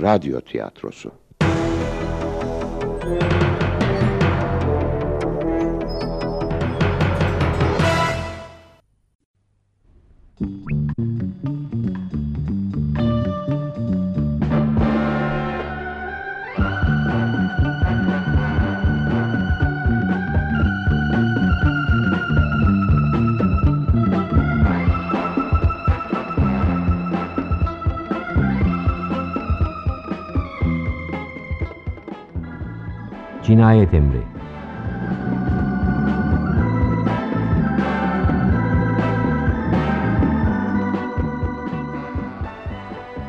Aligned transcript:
radyo 0.00 0.40
tiyatrosu. 0.40 1.10
Cinayet 33.60 33.94
Emri. 33.94 34.22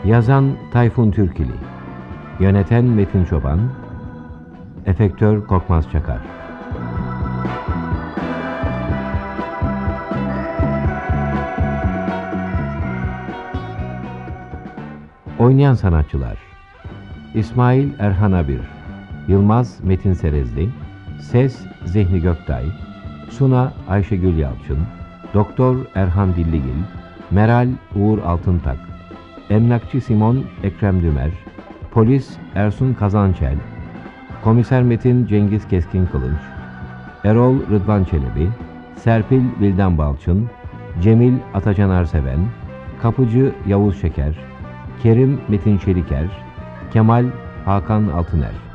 Yazan 0.05 0.55
Tayfun 0.73 1.11
Türkili. 1.11 1.51
Yöneten 2.39 2.85
Metin 2.85 3.25
Çoban. 3.25 3.59
Efektör 4.85 5.47
Korkmaz 5.47 5.91
Çakar. 5.91 6.19
Oynayan 15.39 15.73
sanatçılar 15.73 16.37
İsmail 17.33 17.89
Erhan 17.99 18.31
Abir 18.31 18.80
Yılmaz 19.27 19.79
Metin 19.83 20.13
Serezli 20.13 20.69
Ses 21.19 21.65
Zehni 21.85 22.21
Göktay 22.21 22.65
Suna 23.29 23.73
Ayşegül 23.89 24.37
Yalçın 24.37 24.79
Doktor 25.33 25.77
Erhan 25.95 26.35
Dilligil 26.35 26.83
Meral 27.31 27.67
Uğur 27.95 28.19
Altıntak 28.19 28.77
Emlakçı 29.49 30.01
Simon 30.01 30.43
Ekrem 30.63 31.01
Dümer 31.01 31.31
Polis 31.91 32.37
Ersun 32.55 32.93
Kazançel 32.93 33.55
Komiser 34.43 34.83
Metin 34.83 35.25
Cengiz 35.25 35.67
Keskin 35.67 36.05
Kılıç 36.05 36.39
Erol 37.23 37.55
Rıdvan 37.71 38.03
Çelebi 38.03 38.49
Serpil 38.95 39.43
Vildan 39.61 39.97
Balçın 39.97 40.49
Cemil 41.01 41.33
Atacan 41.53 41.89
Arseven 41.89 42.39
Kapıcı 43.01 43.51
Yavuz 43.67 44.01
Şeker 44.01 44.33
Kerim 45.03 45.41
Metin 45.47 45.77
Çeliker 45.77 46.27
Kemal 46.93 47.25
Hakan 47.65 48.07
Altıner 48.07 48.70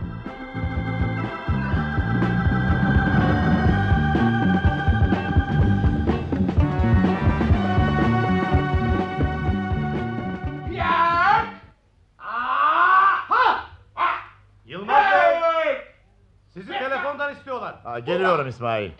geliyorum 18.07 18.49
İsmail. 18.49 18.91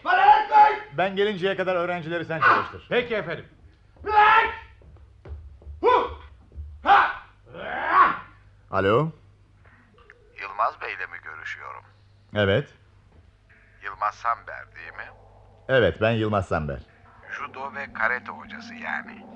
Ben 0.93 1.17
gelinceye 1.17 1.57
kadar 1.57 1.77
öğrencileri 1.77 2.25
sen 2.25 2.41
çalıştır. 2.41 2.87
Peki 2.89 3.15
efendim. 3.15 3.45
Alo? 8.71 9.11
Yılmaz 10.41 10.81
Bey'le 10.81 11.07
mi 11.07 11.19
görüşüyorum? 11.25 11.85
Evet. 12.35 12.69
Yılmaz 13.85 14.15
Samber 14.15 14.75
değil 14.77 14.93
mi? 14.93 15.11
Evet 15.69 16.01
ben 16.01 16.11
Yılmaz 16.11 16.49
Samber. 16.49 16.79
Judo 17.31 17.75
ve 17.75 17.93
karate 17.93 18.33
hocası 18.33 18.75
yani. 18.75 19.27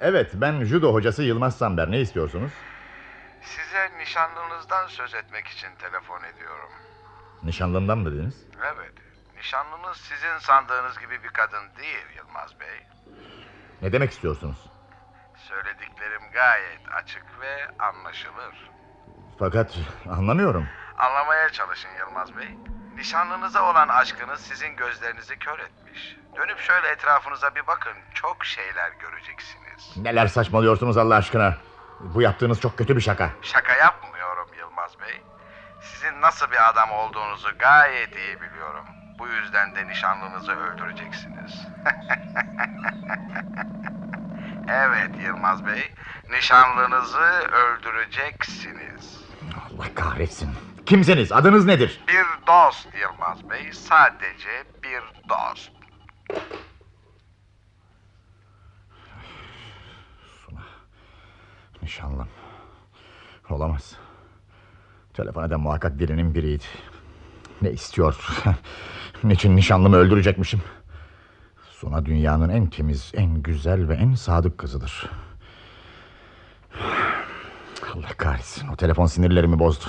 Evet 0.00 0.30
ben 0.34 0.64
judo 0.64 0.92
hocası 0.94 1.22
Yılmaz 1.22 1.56
Samber. 1.58 1.90
Ne 1.90 2.00
istiyorsunuz? 2.00 2.52
Size 3.42 3.98
nişanlınızdan 3.98 4.86
söz 4.86 5.14
etmek 5.14 5.46
için 5.46 5.68
telefon 5.78 6.22
ediyorum. 6.22 6.68
Nişanlımdan 7.42 7.98
mı 7.98 8.12
dediniz? 8.12 8.44
Evet, 8.62 8.92
nişanlınız 9.36 9.96
sizin 9.96 10.38
sandığınız 10.38 10.98
gibi 10.98 11.22
bir 11.22 11.28
kadın 11.28 11.62
değil 11.78 12.06
Yılmaz 12.16 12.60
Bey. 12.60 12.86
Ne 13.82 13.92
demek 13.92 14.10
istiyorsunuz? 14.12 14.58
Söylediklerim 15.36 16.22
gayet 16.32 16.80
açık 16.94 17.24
ve 17.40 17.68
anlaşılır. 17.78 18.70
Fakat 19.38 19.74
anlamıyorum. 20.10 20.66
Anlamaya 20.98 21.48
çalışın 21.50 21.88
Yılmaz 21.98 22.36
Bey. 22.36 22.48
Nişanlınıza 22.96 23.70
olan 23.70 23.88
aşkınız 23.88 24.40
sizin 24.40 24.76
gözlerinizi 24.76 25.38
kör 25.38 25.58
etmiş. 25.58 26.16
Dönüp 26.36 26.58
şöyle 26.58 26.88
etrafınıza 26.88 27.54
bir 27.54 27.66
bakın. 27.66 27.92
Çok 28.14 28.44
şeyler 28.44 28.90
göreceksiniz. 29.00 29.96
Neler 29.96 30.26
saçmalıyorsunuz 30.26 30.96
Allah 30.96 31.14
aşkına? 31.14 31.56
Bu 32.00 32.22
yaptığınız 32.22 32.60
çok 32.60 32.78
kötü 32.78 32.96
bir 32.96 33.00
şaka. 33.00 33.30
Şaka 33.42 33.72
yapmıyorum 33.74 34.48
Yılmaz 34.58 35.00
Bey. 35.00 35.22
Sizin 36.00 36.20
nasıl 36.20 36.50
bir 36.50 36.68
adam 36.70 36.90
olduğunuzu 36.90 37.48
gayet 37.58 38.16
iyi 38.16 38.40
biliyorum. 38.40 38.84
Bu 39.18 39.28
yüzden 39.28 39.74
de 39.74 39.88
nişanlınızı 39.88 40.52
öldüreceksiniz. 40.52 41.66
evet 44.68 45.10
Yılmaz 45.24 45.66
Bey. 45.66 45.92
Nişanlınızı 46.30 47.48
öldüreceksiniz. 47.52 49.20
Allah 49.54 49.94
kahretsin. 49.94 50.50
Kimseniz? 50.86 51.32
Adınız 51.32 51.64
nedir? 51.66 52.00
Bir 52.08 52.46
dost 52.46 52.88
Yılmaz 53.00 53.50
Bey. 53.50 53.72
Sadece 53.72 54.64
bir 54.82 55.02
dost. 55.28 55.70
Nişanlım. 61.82 62.28
Olamaz. 63.50 63.96
Telefon 65.18 65.44
eden 65.44 65.60
muhakkak 65.60 65.98
birinin 65.98 66.34
biriydi. 66.34 66.64
Ne 67.62 67.70
istiyor? 67.70 68.42
Niçin 69.24 69.56
nişanlımı 69.56 69.96
öldürecekmişim? 69.96 70.62
Suna 71.70 72.06
dünyanın 72.06 72.48
en 72.48 72.66
temiz, 72.66 73.12
en 73.14 73.42
güzel 73.42 73.88
ve 73.88 73.94
en 73.94 74.14
sadık 74.14 74.58
kızıdır. 74.58 75.10
Allah 77.94 78.08
kahretsin 78.16 78.68
o 78.68 78.76
telefon 78.76 79.06
sinirlerimi 79.06 79.58
bozdu. 79.58 79.84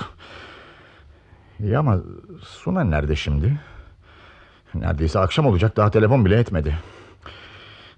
İyi 1.59 1.77
ama 1.77 1.97
Suna 2.43 2.83
nerede 2.83 3.15
şimdi? 3.15 3.59
Neredeyse 4.73 5.19
akşam 5.19 5.45
olacak 5.45 5.77
daha 5.77 5.91
telefon 5.91 6.25
bile 6.25 6.39
etmedi. 6.39 6.79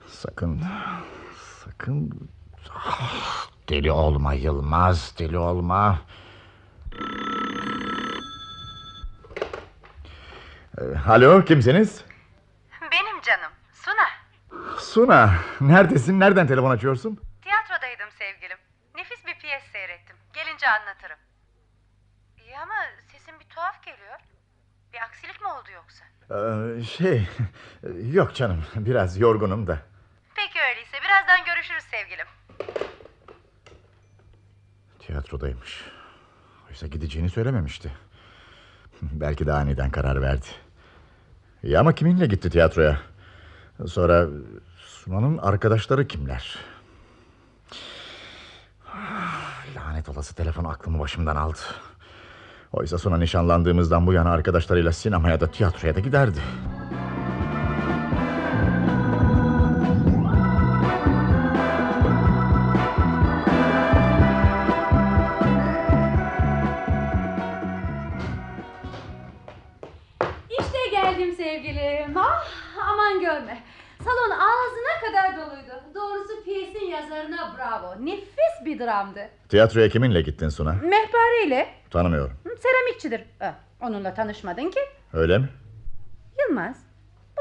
Sakın, 0.07 0.61
sakın... 1.63 2.29
Ah, 2.75 3.47
deli 3.69 3.91
olma 3.91 4.33
Yılmaz, 4.33 5.15
deli 5.19 5.37
olma. 5.37 5.99
Ee, 6.93 7.41
Alo, 11.07 11.45
kimsiniz? 11.45 12.05
Benim 12.91 13.21
canım 13.21 13.51
Suna. 13.73 14.07
Suna, 14.79 15.33
neredesin? 15.61 16.19
Nereden 16.19 16.47
telefon 16.47 16.71
açıyorsun? 16.71 17.19
Tiyatrodaydım 17.41 18.11
sevgilim. 18.11 18.57
Nefis 18.95 19.25
bir 19.27 19.39
piyes 19.39 19.63
seyrettim. 19.71 20.15
Gelince 20.33 20.67
anlatırım. 20.69 21.17
İyi 22.37 22.57
ama 22.57 22.73
sesin 23.11 23.39
bir 23.39 23.45
tuhaf 23.45 23.83
geliyor. 23.83 24.19
Bir 24.93 25.01
aksilik 25.01 25.41
mi 25.41 25.47
oldu 25.47 25.69
yoksa? 25.73 26.05
Ee, 26.31 26.83
şey, 26.83 27.27
yok 28.13 28.35
canım, 28.35 28.63
biraz 28.75 29.17
yorgunum 29.19 29.67
da. 29.67 29.79
Peki 30.35 30.59
öyleyse 30.69 30.97
birazdan 31.03 31.45
görüşürüz 31.45 31.83
sevgilim. 31.83 32.27
Tiyatrodaymış. 34.99 35.85
Oysa 36.69 36.87
gideceğini 36.87 37.29
söylememişti. 37.29 37.91
Belki 39.01 39.45
de 39.45 39.53
aniden 39.53 39.89
karar 39.89 40.21
verdi. 40.21 40.45
İyi 41.63 41.79
ama 41.79 41.95
kiminle 41.95 42.25
gitti 42.25 42.49
tiyatroya? 42.49 42.97
Sonra 43.87 44.27
Sunan'ın 44.77 45.37
arkadaşları 45.37 46.07
kimler? 46.07 46.57
Lanet 49.75 50.09
olası 50.09 50.35
telefon 50.35 50.63
aklımı 50.65 50.99
başımdan 50.99 51.35
aldı. 51.35 51.59
Oysa 52.73 52.97
Suna 52.97 53.17
nişanlandığımızdan 53.17 54.07
bu 54.07 54.13
yana 54.13 54.31
arkadaşlarıyla 54.31 54.91
sinemaya 54.91 55.39
da 55.39 55.51
tiyatroya 55.51 55.95
da 55.95 55.99
giderdi. 55.99 56.39
Geldim 71.21 71.35
sevgilim. 71.35 72.17
Ah, 72.17 72.47
aman 72.89 73.19
görme. 73.21 73.63
Salon 74.03 74.31
ağzına 74.31 75.01
kadar 75.05 75.37
doluydu. 75.37 75.83
Doğrusu 75.95 76.43
piyesin 76.43 76.85
yazarına 76.85 77.55
bravo. 77.57 78.05
Nefis 78.05 78.65
bir 78.65 78.79
dramdı. 78.79 79.29
Tiyatroya 79.49 79.89
kiminle 79.89 80.21
gittin 80.21 80.49
Suna? 80.49 80.73
Mehpareyle. 80.73 81.67
Tanımıyorum. 81.89 82.33
Hı, 82.47 82.55
Seramikçidir. 82.57 83.21
Ha, 83.39 83.55
onunla 83.81 84.13
tanışmadın 84.13 84.69
ki. 84.69 84.79
Öyle 85.13 85.37
mi? 85.37 85.49
Yılmaz, 86.39 86.77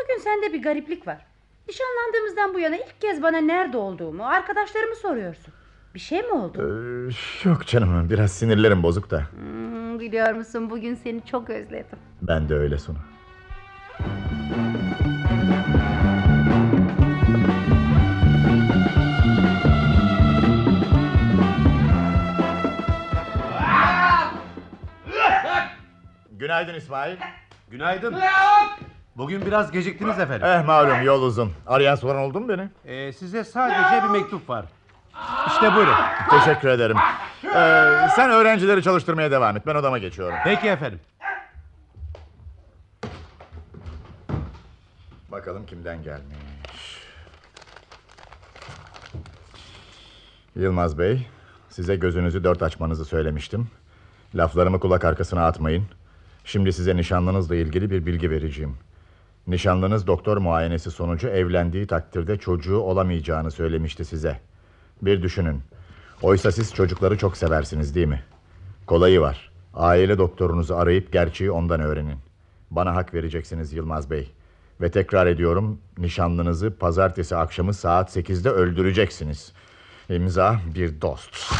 bugün 0.03 0.21
sende 0.21 0.53
bir 0.53 0.63
gariplik 0.63 1.07
var. 1.07 1.27
Nişanlandığımızdan 1.69 2.55
bu 2.55 2.59
yana 2.59 2.77
ilk 2.77 3.01
kez 3.01 3.23
bana 3.23 3.39
nerede 3.39 3.77
olduğumu, 3.77 4.27
arkadaşlarımı 4.27 4.97
soruyorsun. 4.97 5.55
Bir 5.95 6.01
şey 6.01 6.23
mi 6.23 6.33
oldu? 6.33 6.59
Ee, 6.59 7.49
yok 7.49 7.67
canım 7.67 8.11
biraz 8.11 8.33
sinirlerim 8.33 8.83
bozuk 8.83 9.11
da. 9.11 9.23
Hmm, 9.31 10.01
biliyor 10.01 10.33
musun 10.33 10.71
bugün 10.71 10.95
seni 10.95 11.27
çok 11.27 11.51
özledim. 11.51 11.99
Ben 12.23 12.49
de 12.49 12.55
öyle 12.55 12.79
Suna. 12.79 12.99
Günaydın 26.31 26.75
İsmail. 26.75 27.17
Günaydın. 27.71 28.17
Bugün 29.17 29.47
biraz 29.47 29.73
geciktiniz 29.73 30.19
efendim. 30.19 30.47
Eh 30.47 30.65
malum 30.67 31.03
yol 31.03 31.23
uzun. 31.23 31.53
Arayan 31.67 31.95
soran 31.95 32.23
oldu 32.23 32.41
mu 32.41 32.49
beni? 32.49 32.69
Ee, 32.85 33.13
size 33.13 33.45
sadece 33.45 34.03
bir 34.05 34.09
mektup 34.09 34.49
var. 34.51 34.65
İşte 35.47 35.75
buyurun. 35.75 35.95
Teşekkür 36.31 36.69
ederim. 36.69 36.97
Ee, 37.45 38.09
sen 38.17 38.31
öğrencileri 38.31 38.83
çalıştırmaya 38.83 39.31
devam 39.31 39.57
et. 39.57 39.67
Ben 39.67 39.75
odama 39.75 39.99
geçiyorum. 39.99 40.37
Peki 40.45 40.69
efendim. 40.69 41.01
Bakalım 45.41 45.67
kimden 45.67 46.03
gelmiş. 46.03 46.37
Yılmaz 50.57 50.99
Bey, 50.99 51.27
size 51.69 51.97
gözünüzü 51.97 52.45
dört 52.45 52.63
açmanızı 52.63 53.05
söylemiştim. 53.05 53.69
Laflarımı 54.35 54.81
kulak 54.81 55.05
arkasına 55.05 55.47
atmayın. 55.47 55.85
Şimdi 56.45 56.73
size 56.73 56.97
nişanlınızla 56.97 57.57
ilgili 57.57 57.91
bir 57.91 58.07
bilgi 58.07 58.31
vereceğim. 58.31 58.77
Nişanlınız 59.47 60.07
doktor 60.07 60.37
muayenesi 60.37 60.91
sonucu 60.91 61.29
evlendiği 61.29 61.87
takdirde 61.87 62.37
çocuğu 62.37 62.79
olamayacağını 62.79 63.51
söylemişti 63.51 64.05
size. 64.05 64.41
Bir 65.03 65.23
düşünün. 65.23 65.63
Oysa 66.23 66.53
siz 66.53 66.75
çocukları 66.75 67.19
çok 67.19 67.37
seversiniz 67.37 67.95
değil 67.95 68.07
mi? 68.07 68.23
Kolayı 68.87 69.21
var. 69.21 69.51
Aile 69.75 70.19
doktorunuzu 70.19 70.75
arayıp 70.75 71.13
gerçeği 71.13 71.51
ondan 71.51 71.81
öğrenin. 71.81 72.19
Bana 72.71 72.95
hak 72.95 73.15
vereceksiniz 73.15 73.73
Yılmaz 73.73 74.11
Bey. 74.11 74.33
Ve 74.81 74.91
tekrar 74.91 75.27
ediyorum 75.27 75.81
nişanlınızı 75.99 76.79
pazartesi 76.79 77.37
akşamı 77.37 77.75
saat 77.75 78.17
8'de 78.17 78.51
öldüreceksiniz. 78.51 79.53
İmza 80.09 80.61
bir 80.75 81.01
dost. 81.01 81.53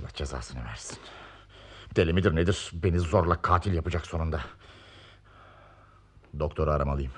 Allah 0.00 0.08
cezasını 0.14 0.64
versin. 0.64 0.98
Deli 1.96 2.12
midir 2.12 2.34
nedir? 2.36 2.70
Beni 2.72 2.98
zorla 2.98 3.42
katil 3.42 3.74
yapacak 3.74 4.06
sonunda. 4.06 4.40
Doktoru 6.38 6.70
aramalıyım. 6.70 7.12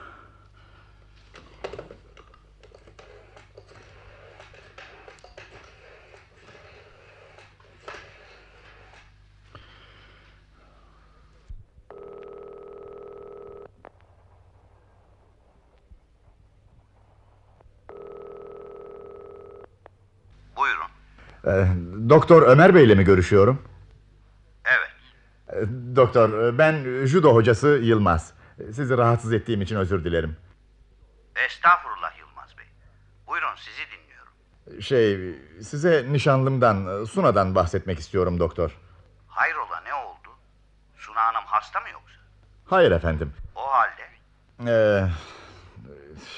Buyurun. 20.56 20.90
Ee, 21.46 21.66
Doktor 22.12 22.42
Ömer 22.42 22.74
Bey 22.74 22.84
ile 22.84 22.94
mi 22.94 23.04
görüşüyorum? 23.04 23.62
Evet. 24.64 24.90
Ee, 25.48 25.66
Doktor 25.96 26.44
e, 26.44 26.58
ben 26.58 27.06
judo 27.06 27.34
hocası 27.34 27.68
Yılmaz. 27.82 28.32
Sizi 28.72 28.98
rahatsız 28.98 29.32
ettiğim 29.32 29.62
için 29.62 29.76
özür 29.76 30.04
dilerim. 30.04 30.36
Estağfurullah 31.46 32.18
Yılmaz 32.18 32.58
Bey. 32.58 32.64
Buyurun 33.26 33.48
sizi 33.56 33.82
dinliyorum. 33.92 34.32
Şey 34.82 35.34
size 35.62 36.06
nişanlımdan 36.12 37.04
Suna'dan 37.04 37.54
bahsetmek 37.54 37.98
istiyorum 37.98 38.40
doktor. 38.40 38.78
Hayrola 39.28 39.80
ne 39.86 39.94
oldu? 39.94 40.28
Suna 40.96 41.20
Hanım 41.20 41.44
hasta 41.46 41.80
mı 41.80 41.86
yoksa? 41.92 42.16
Hayır 42.66 42.90
efendim. 42.90 43.32
O 43.54 43.60
halde 43.60 44.02
Ee, 44.68 45.08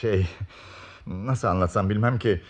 şey 0.00 0.29
nasıl 1.06 1.49
anlatsam 1.49 1.91
bilmem 1.91 2.19
ki. 2.19 2.43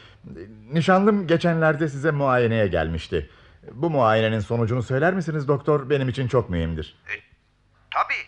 Nişanlım 0.73 1.27
geçenlerde 1.27 1.89
size 1.89 2.11
muayeneye 2.11 2.67
gelmişti. 2.67 3.31
Bu 3.73 3.91
muayenenin 3.91 4.41
sonucunu 4.41 4.83
söyler 4.83 5.15
misiniz 5.15 5.49
doktor? 5.49 5.91
Benim 5.91 6.09
için 6.09 6.29
çok 6.29 6.51
mühimdir. 6.51 6.97
tabii. 7.91 8.25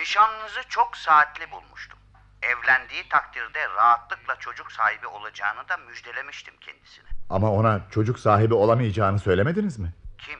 Nişanlınızı 0.00 0.60
çok 0.68 0.96
saatli 0.96 1.50
bulmuştum. 1.50 1.98
Evlendiği 2.42 3.08
takdirde 3.08 3.68
rahatlıkla 3.76 4.36
çocuk 4.36 4.72
sahibi 4.72 5.06
olacağını 5.06 5.68
da 5.68 5.76
müjdelemiştim 5.76 6.54
kendisine. 6.60 7.06
Ama 7.30 7.52
ona 7.52 7.80
çocuk 7.90 8.18
sahibi 8.18 8.54
olamayacağını 8.54 9.18
söylemediniz 9.18 9.78
mi? 9.78 9.94
Kim? 10.18 10.38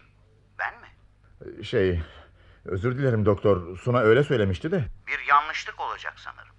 Ben 0.59 0.75
mi? 0.81 1.65
Şey 1.65 2.01
özür 2.65 2.99
dilerim 2.99 3.27
doktor. 3.27 3.79
Suna 3.79 3.99
öyle 4.01 4.25
söylemişti 4.25 4.71
de. 4.71 4.85
Bir 5.07 5.19
yanlışlık 5.29 5.81
olacak 5.81 6.15
sanırım. 6.17 6.50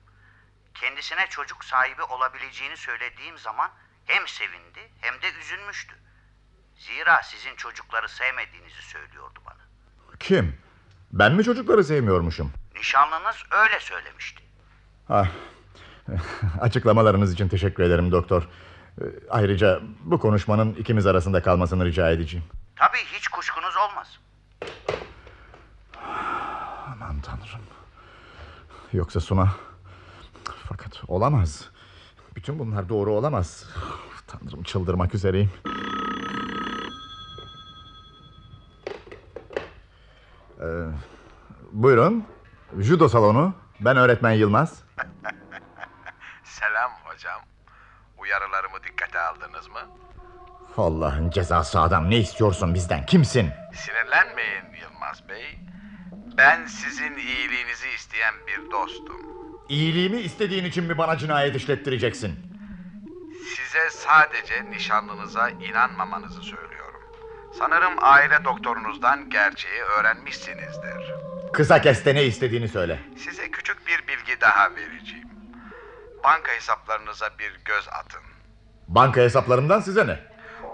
Kendisine 0.81 1.27
çocuk 1.29 1.63
sahibi 1.63 2.03
olabileceğini 2.03 2.77
söylediğim 2.77 3.37
zaman 3.37 3.69
hem 4.05 4.27
sevindi 4.27 4.91
hem 5.01 5.13
de 5.13 5.25
üzülmüştü. 5.41 5.95
Zira 6.75 7.21
sizin 7.23 7.55
çocukları 7.55 8.09
sevmediğinizi 8.09 8.81
söylüyordu 8.81 9.39
bana. 9.45 9.57
Kim? 10.19 10.57
Ben 11.11 11.31
mi 11.31 11.43
çocukları 11.43 11.83
sevmiyormuşum? 11.83 12.53
Nişanlınız 12.75 13.35
öyle 13.51 13.79
söylemişti. 13.79 14.43
Ah, 15.09 15.27
açıklamalarınız 16.61 17.33
için 17.33 17.47
teşekkür 17.47 17.83
ederim 17.83 18.11
doktor. 18.11 18.47
Ayrıca 19.29 19.79
bu 19.99 20.19
konuşmanın 20.19 20.73
ikimiz 20.73 21.05
arasında 21.07 21.41
kalmasını 21.41 21.85
rica 21.85 22.11
edeceğim. 22.11 22.45
Tabii 22.75 23.05
hiç 23.13 23.27
kuşkunuz 23.27 23.75
olmaz. 23.77 24.19
Aman 26.87 27.21
tanrım. 27.21 27.61
Yoksa 28.93 29.19
Suna... 29.19 29.49
Fakat 30.71 31.01
olamaz. 31.07 31.69
Bütün 32.35 32.59
bunlar 32.59 32.89
doğru 32.89 33.13
olamaz. 33.13 33.65
Tanrım 34.27 34.63
çıldırmak 34.63 35.15
üzereyim. 35.15 35.51
Ee, 40.59 40.65
buyurun. 41.71 42.25
Judo 42.79 43.09
salonu. 43.09 43.53
Ben 43.79 43.97
öğretmen 43.97 44.31
Yılmaz. 44.31 44.83
Selam 46.43 46.91
hocam. 47.03 47.41
Uyarılarımı 48.17 48.83
dikkate 48.83 49.19
aldınız 49.19 49.67
mı? 49.67 49.81
Allah'ın 50.77 51.29
cezası 51.29 51.79
adam. 51.79 52.09
Ne 52.09 52.17
istiyorsun 52.17 52.73
bizden? 52.73 53.05
Kimsin? 53.05 53.49
Sinirlenmeyin 53.73 54.81
Yılmaz 54.81 55.29
Bey. 55.29 55.59
Ben 56.37 56.65
sizin 56.65 57.17
iyiliğinizi 57.17 57.87
isteyen 57.95 58.33
bir 58.47 58.71
dostum. 58.71 59.21
İyiliğimi 59.71 60.17
istediğin 60.17 60.65
için 60.65 60.83
mi 60.83 60.97
bana 60.97 61.17
cinayet 61.17 61.55
işlettireceksin? 61.55 62.39
Size 63.55 63.89
sadece 63.89 64.71
nişanlınıza 64.71 65.49
inanmamanızı 65.49 66.41
söylüyorum. 66.41 67.01
Sanırım 67.57 67.93
aile 68.01 68.43
doktorunuzdan 68.43 69.29
gerçeği 69.29 69.81
öğrenmişsinizdir. 69.81 71.13
Kısa 71.53 71.81
kes 71.81 72.05
de 72.05 72.15
ne 72.15 72.23
istediğini 72.23 72.67
söyle. 72.67 72.99
Size 73.17 73.51
küçük 73.51 73.87
bir 73.87 74.07
bilgi 74.07 74.41
daha 74.41 74.75
vereceğim. 74.75 75.29
Banka 76.23 76.51
hesaplarınıza 76.51 77.29
bir 77.39 77.59
göz 77.65 77.87
atın. 77.87 78.21
Banka 78.87 79.21
hesaplarımdan 79.21 79.79
size 79.79 80.07
ne? 80.07 80.19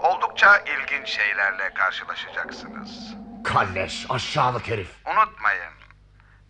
Oldukça 0.02 0.58
ilginç 0.58 1.08
şeylerle 1.08 1.74
karşılaşacaksınız. 1.74 3.14
Kalleş, 3.44 4.06
aşağılık 4.08 4.68
herif. 4.68 4.88
Unutmayın. 5.06 5.77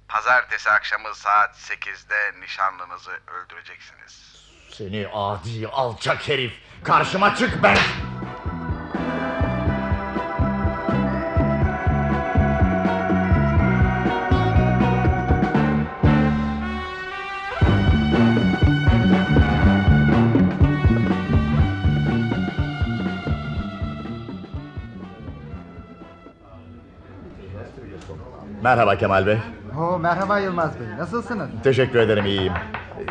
Pazartesi 0.08 0.70
akşamı 0.70 1.14
saat 1.14 1.56
8'de 1.56 2.40
nişanlınızı 2.40 3.10
öldüreceksiniz. 3.26 4.38
Seni 4.70 5.08
adi, 5.12 5.68
alçak 5.68 6.28
herif. 6.28 6.52
Karşıma 6.84 7.34
çık 7.34 7.62
ben. 7.62 7.78
Merhaba 28.62 28.98
Kemal 28.98 29.26
Bey. 29.26 29.38
Oo, 29.78 29.99
merhaba 29.99 30.38
Yılmaz 30.38 30.80
Bey. 30.80 30.87
Nasılsınız? 30.99 31.49
Teşekkür 31.62 31.99
ederim 31.99 32.26
iyiyim. 32.26 32.52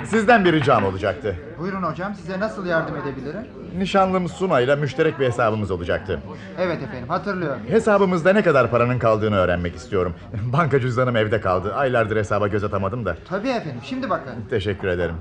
Sizden 0.05 0.45
bir 0.45 0.53
ricam 0.53 0.85
olacaktı. 0.85 1.35
Buyurun 1.59 1.83
hocam 1.83 2.15
size 2.15 2.39
nasıl 2.39 2.65
yardım 2.65 2.95
edebilirim? 2.95 3.47
Nişanlım 3.77 4.29
Suna 4.29 4.59
ile 4.59 4.75
müşterek 4.75 5.19
bir 5.19 5.25
hesabımız 5.25 5.71
olacaktı. 5.71 6.19
Evet 6.59 6.83
efendim 6.83 7.09
hatırlıyorum. 7.09 7.61
Hesabımızda 7.69 8.33
ne 8.33 8.43
kadar 8.43 8.71
paranın 8.71 8.99
kaldığını 8.99 9.35
öğrenmek 9.35 9.75
istiyorum. 9.75 10.13
Banka 10.53 10.79
cüzdanım 10.79 11.15
evde 11.15 11.41
kaldı. 11.41 11.75
Aylardır 11.75 12.17
hesaba 12.17 12.47
göz 12.47 12.63
atamadım 12.63 13.05
da. 13.05 13.15
Tabii 13.29 13.49
efendim 13.49 13.81
şimdi 13.83 14.09
bakın. 14.09 14.33
Teşekkür 14.49 14.87
ederim. 14.87 15.15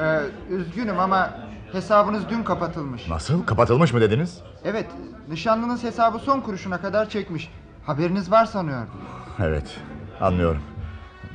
Ee, 0.00 0.20
üzgünüm 0.54 0.98
ama 0.98 1.30
hesabınız 1.72 2.28
dün 2.30 2.42
kapatılmış. 2.42 3.08
Nasıl? 3.08 3.46
Kapatılmış 3.46 3.92
mı 3.92 4.00
dediniz? 4.00 4.38
Evet 4.64 4.86
nişanlınız 5.28 5.84
hesabı 5.84 6.18
son 6.18 6.40
kuruşuna 6.40 6.80
kadar 6.80 7.08
çekmiş. 7.08 7.50
Haberiniz 7.86 8.30
var 8.30 8.44
sanıyordum. 8.44 9.00
Evet, 9.38 9.76
anlıyorum. 10.20 10.62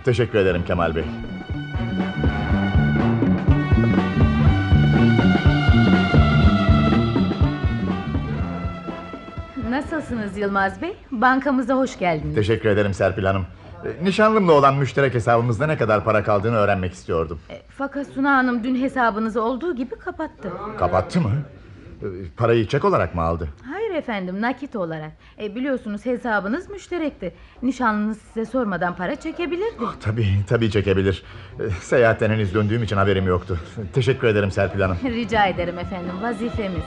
Teşekkür 0.06 0.40
ederim 0.40 0.64
Kemal 0.68 0.96
Bey. 0.96 1.06
Nasılsınız 9.70 10.38
Yılmaz 10.38 10.82
Bey? 10.82 10.94
Bankamıza 11.12 11.74
hoş 11.76 12.00
geldiniz. 12.00 12.36
Teşekkür 12.36 12.70
ederim 12.70 12.94
Serpil 12.94 13.24
Hanım. 13.26 13.46
Nişanlımla 14.04 14.52
olan 14.54 14.76
müşterek 14.78 15.14
hesabımızda 15.14 15.68
ne 15.68 15.78
kadar 15.78 16.04
para 16.04 16.24
kaldığını 16.24 16.56
öğrenmek 16.56 16.94
istiyordum. 16.94 17.40
E, 17.50 17.62
Fakat 17.78 18.08
Suna 18.08 18.32
Hanım 18.38 18.64
dün 18.64 18.76
hesabınızı 18.76 19.42
olduğu 19.42 19.76
gibi 19.76 19.96
kapattı. 19.96 20.52
Kapattı 20.80 21.22
mı? 21.22 21.32
E, 22.02 22.06
Parayı 22.38 22.68
çek 22.68 22.86
olarak 22.86 23.16
mı 23.16 23.22
aldı? 23.22 23.50
Hayır 23.72 23.92
efendim 23.96 24.42
nakit 24.42 24.76
olarak. 24.76 25.12
E, 25.42 25.56
biliyorsunuz 25.56 26.06
hesabınız 26.06 26.70
müşterekti. 26.70 27.34
Nişanlınız 27.64 28.18
size 28.18 28.46
sormadan 28.46 28.96
para 28.96 29.16
çekebilirdi. 29.16 29.86
Tabii, 30.02 30.28
tabii 30.50 30.72
çekebilir. 30.72 31.24
E, 31.60 31.70
Seyahatten 31.70 32.30
henüz 32.30 32.54
döndüğüm 32.54 32.84
için 32.84 32.98
haberim 32.98 33.28
yoktu. 33.28 33.60
Teşekkür 33.94 34.28
ederim 34.28 34.52
Serpil 34.52 34.82
Hanım. 34.82 34.98
Rica 35.04 35.46
ederim 35.46 35.80
efendim 35.80 36.14
vazifemiz. 36.22 36.84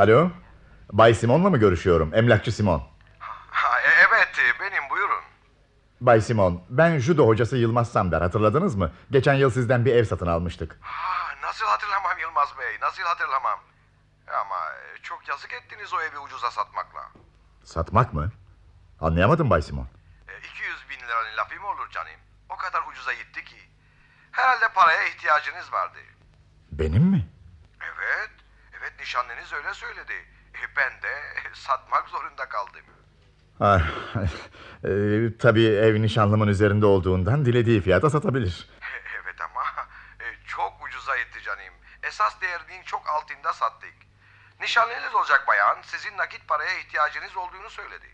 Alo, 0.00 0.30
Bay 0.92 1.14
Simon'la 1.14 1.50
mı 1.50 1.58
görüşüyorum? 1.58 2.14
Emlakçı 2.14 2.52
Simon. 2.52 2.82
Ha, 3.18 3.80
e- 3.80 4.06
evet 4.08 4.28
benim 4.60 4.90
buyurun. 4.90 5.22
Bay 6.00 6.20
Simon, 6.20 6.62
ben 6.70 6.98
judo 6.98 7.26
hocası 7.26 7.56
Yılmaz 7.56 7.92
Samber 7.92 8.20
hatırladınız 8.20 8.74
mı? 8.74 8.92
Geçen 9.10 9.34
yıl 9.34 9.50
sizden 9.50 9.84
bir 9.84 9.94
ev 9.94 10.04
satın 10.04 10.26
almıştık. 10.26 10.78
Ha, 10.80 11.34
nasıl 11.42 11.66
hatırlamam 11.66 12.18
Yılmaz 12.18 12.48
Bey 12.58 12.80
nasıl 12.80 13.02
hatırlamam. 13.02 13.58
Ama 14.26 14.56
e, 14.56 15.02
çok 15.02 15.28
yazık 15.28 15.52
ettiniz 15.52 15.94
o 15.94 16.00
evi 16.00 16.18
ucuza 16.18 16.50
satmakla. 16.50 17.00
Satmak 17.64 18.14
mı? 18.14 18.32
Anlayamadım 19.00 19.50
Bay 19.50 19.62
Simon. 19.62 19.86
E, 20.28 20.38
200 20.38 20.76
bin 20.90 21.06
liranın 21.06 21.36
lafı 21.36 21.60
mı 21.60 21.66
olur 21.66 21.90
canım? 21.90 22.20
O 22.48 22.56
kadar 22.56 22.82
ucuza 22.92 23.12
gitti 23.12 23.44
ki. 23.44 23.56
Herhalde 24.32 24.68
paraya 24.74 25.08
ihtiyacınız 25.08 25.72
vardı. 25.72 25.98
Benim 26.72 27.02
mi? 27.02 27.28
Evet, 27.80 28.30
evet 28.80 28.92
nişanlınız 29.00 29.52
öyle 29.52 29.74
söyledi. 29.74 30.12
E, 30.54 30.76
ben 30.76 30.92
de 31.02 31.14
satmak 31.54 32.08
zorunda 32.08 32.48
kaldım. 32.48 32.80
Ah, 33.60 33.80
e, 34.84 34.90
tabii 35.38 35.64
ev 35.66 36.02
nişanlımın 36.02 36.48
üzerinde 36.48 36.86
olduğundan 36.86 37.44
dilediği 37.44 37.80
fiyata 37.80 38.10
satabilir. 38.10 38.68
Evet 39.24 39.40
ama 39.40 39.62
e, 40.20 40.26
çok 40.46 40.72
ucuza 40.86 41.16
gitti 41.16 41.38
canım. 41.44 41.74
Esas 42.02 42.40
değerinin 42.40 42.82
çok 42.84 43.02
altında 43.08 43.52
sattık. 43.52 43.94
Nişanlınız 44.60 45.14
olacak 45.14 45.44
bayan 45.48 45.76
sizin 45.82 46.16
nakit 46.16 46.48
paraya 46.48 46.78
ihtiyacınız 46.78 47.36
olduğunu 47.36 47.70
söyledi. 47.70 48.06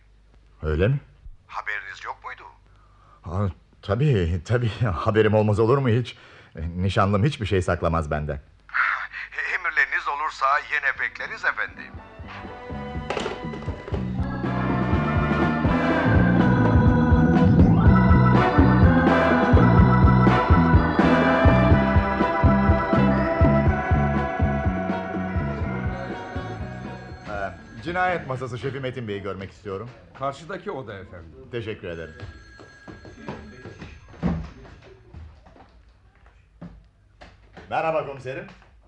Öyle 0.62 0.88
mi? 0.88 1.00
Haberiniz 1.46 2.04
yok 2.04 2.24
muydu? 2.24 2.42
Ha, 3.22 3.48
tabii, 3.82 4.40
tabii. 4.44 4.70
Haberim 4.84 5.34
olmaz 5.34 5.58
olur 5.60 5.78
mu 5.78 5.88
hiç? 5.88 6.16
E, 6.56 6.60
Nişanlım 6.82 7.24
hiçbir 7.24 7.46
şey 7.46 7.62
saklamaz 7.62 8.10
benden. 8.10 8.40
Emirleriniz 9.54 10.08
olursa 10.08 10.46
yine 10.58 11.00
bekleriz 11.00 11.44
efendim. 11.44 11.92
Cinayet 27.86 28.26
masası 28.26 28.58
şefi 28.58 28.80
Metin 28.80 29.08
Bey'i 29.08 29.22
görmek 29.22 29.50
istiyorum. 29.50 29.90
Karşıdaki 30.18 30.70
oda 30.70 30.94
efendim. 30.98 31.30
Teşekkür 31.50 31.88
ederim. 31.88 32.14
Merhaba 37.70 38.06
komiserim. 38.06 38.46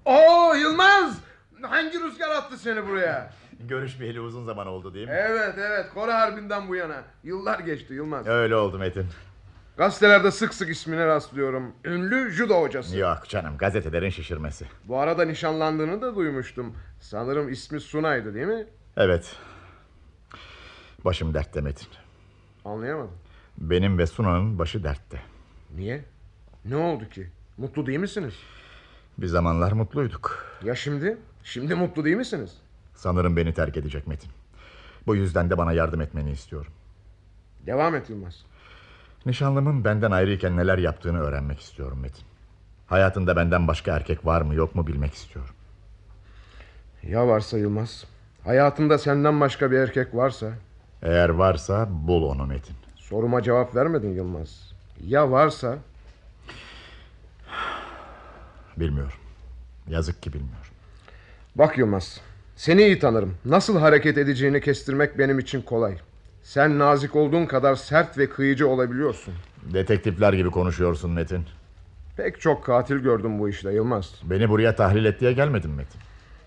Oo 0.09 0.55
Yılmaz! 0.55 1.19
Hangi 1.63 2.01
rüzgar 2.01 2.29
attı 2.31 2.59
seni 2.59 2.87
buraya? 2.89 3.31
Görüşmeyeli 3.61 4.21
uzun 4.21 4.45
zaman 4.45 4.67
oldu 4.67 4.95
değil 4.95 5.09
mi? 5.09 5.15
Evet 5.19 5.55
evet 5.59 5.87
Kore 5.95 6.13
Harbi'nden 6.13 6.69
bu 6.69 6.77
yana. 6.77 7.03
Yıllar 7.25 7.59
geçti 7.61 7.95
Yılmaz. 7.95 8.27
Öyle 8.27 8.57
oldu 8.57 8.79
Metin. 8.79 9.07
Gazetelerde 9.77 10.31
sık 10.31 10.55
sık 10.55 10.69
ismine 10.71 11.07
rastlıyorum. 11.07 11.75
Ünlü 11.85 12.31
judo 12.31 12.61
hocası. 12.63 12.97
Yok 12.99 13.29
canım 13.29 13.59
gazetelerin 13.59 14.11
şişirmesi. 14.11 14.67
Bu 14.85 14.99
arada 14.99 15.25
nişanlandığını 15.25 16.03
da 16.03 16.17
duymuştum. 16.17 16.77
Sanırım 17.01 17.49
ismi 17.53 17.81
Sunay'dı 17.81 18.35
değil 18.35 18.47
mi? 18.47 18.67
Evet. 18.97 19.37
Başım 21.05 21.35
dertte 21.35 21.61
Metin. 21.61 21.89
Anlayamadım. 22.65 23.19
Benim 23.59 23.99
ve 23.99 24.07
Suna'nın 24.07 24.59
başı 24.59 24.85
dertte. 24.85 25.21
Niye? 25.77 26.05
Ne 26.65 26.77
oldu 26.77 27.09
ki? 27.09 27.31
Mutlu 27.59 27.87
değil 27.87 27.99
misiniz? 27.99 28.35
Bir 29.19 29.27
zamanlar 29.27 29.73
mutluyduk. 29.73 30.45
Ya 30.65 30.75
şimdi? 30.75 31.17
Şimdi 31.45 31.75
mutlu 31.75 32.05
değil 32.05 32.17
misiniz? 32.17 32.51
Sanırım 32.95 33.37
beni 33.37 33.55
terk 33.55 33.77
edecek 33.77 34.07
Metin. 34.07 34.31
Bu 35.07 35.17
yüzden 35.17 35.51
de 35.51 35.59
bana 35.59 35.73
yardım 35.73 36.01
etmeni 36.01 36.31
istiyorum. 36.31 36.73
Devam 37.67 37.95
et 37.95 38.11
Yılmaz. 38.11 38.45
Nişanlımın 39.27 39.85
benden 39.85 40.11
ayrıyken 40.11 40.57
neler 40.57 40.79
yaptığını 40.79 41.21
öğrenmek 41.21 41.61
istiyorum 41.61 41.99
Metin. 42.01 42.25
Hayatında 42.87 43.37
benden 43.37 43.69
başka 43.69 43.97
erkek 43.97 44.27
var 44.27 44.43
mı 44.43 44.55
yok 44.55 44.75
mu 44.75 44.87
bilmek 44.87 45.15
istiyorum. 45.15 45.55
Ya 47.03 47.29
varsa 47.29 47.59
Yılmaz? 47.59 48.05
Hayatında 48.45 48.99
senden 48.99 49.41
başka 49.41 49.71
bir 49.71 49.77
erkek 49.77 50.15
varsa? 50.15 50.53
Eğer 51.03 51.29
varsa 51.29 51.89
bul 51.91 52.23
onu 52.23 52.47
Metin. 52.47 52.77
Soruma 52.97 53.43
cevap 53.43 53.75
vermedin 53.77 54.15
Yılmaz. 54.15 54.73
Ya 55.05 55.31
varsa? 55.31 55.79
Bilmiyorum. 58.81 59.19
Yazık 59.89 60.23
ki 60.23 60.33
bilmiyorum. 60.33 60.73
Bak 61.57 61.79
Yılmaz, 61.79 62.21
seni 62.57 62.83
iyi 62.83 62.99
tanırım. 62.99 63.35
Nasıl 63.45 63.79
hareket 63.79 64.19
edeceğini 64.19 64.61
kestirmek 64.61 65.19
benim 65.19 65.39
için 65.39 65.63
kolay. 65.63 65.99
Sen 66.43 66.79
nazik 66.79 67.17
olduğun 67.17 67.47
kadar 67.47 67.75
sert 67.75 68.19
ve 68.19 68.31
kıyıcı 68.31 68.69
olabiliyorsun. 68.69 69.35
Detektifler 69.63 70.33
gibi 70.33 70.51
konuşuyorsun 70.51 71.11
Metin. 71.11 71.45
Pek 72.17 72.41
çok 72.41 72.65
katil 72.65 72.97
gördüm 72.97 73.39
bu 73.39 73.49
işte 73.49 73.73
Yılmaz. 73.73 74.15
Beni 74.25 74.49
buraya 74.49 74.77
tahlil 74.77 75.05
et 75.05 75.21
diye 75.21 75.33
gelmedim 75.33 75.75
Metin. 75.75 76.01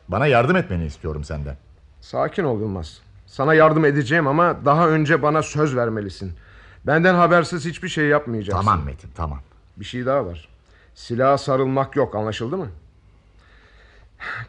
Bana 0.08 0.28
yardım 0.28 0.56
etmeni 0.56 0.86
istiyorum 0.86 1.24
senden. 1.24 1.58
Sakin 2.02 2.44
ol 2.44 2.60
Yılmaz. 2.60 3.02
Sana 3.26 3.54
yardım 3.54 3.86
edeceğim 3.86 4.28
ama 4.28 4.66
daha 4.66 4.90
önce 4.90 5.22
bana 5.22 5.44
söz 5.44 5.76
vermelisin. 5.76 6.32
Benden 6.88 7.16
habersiz 7.16 7.66
hiçbir 7.66 7.90
şey 7.90 8.06
yapmayacaksın. 8.06 8.66
Tamam 8.66 8.86
Metin 8.86 9.10
tamam. 9.16 9.40
Bir 9.78 9.86
şey 9.86 10.06
daha 10.06 10.26
var. 10.26 10.50
Silaha 10.96 11.38
sarılmak 11.38 11.96
yok 11.96 12.16
anlaşıldı 12.16 12.58
mı? 12.58 12.68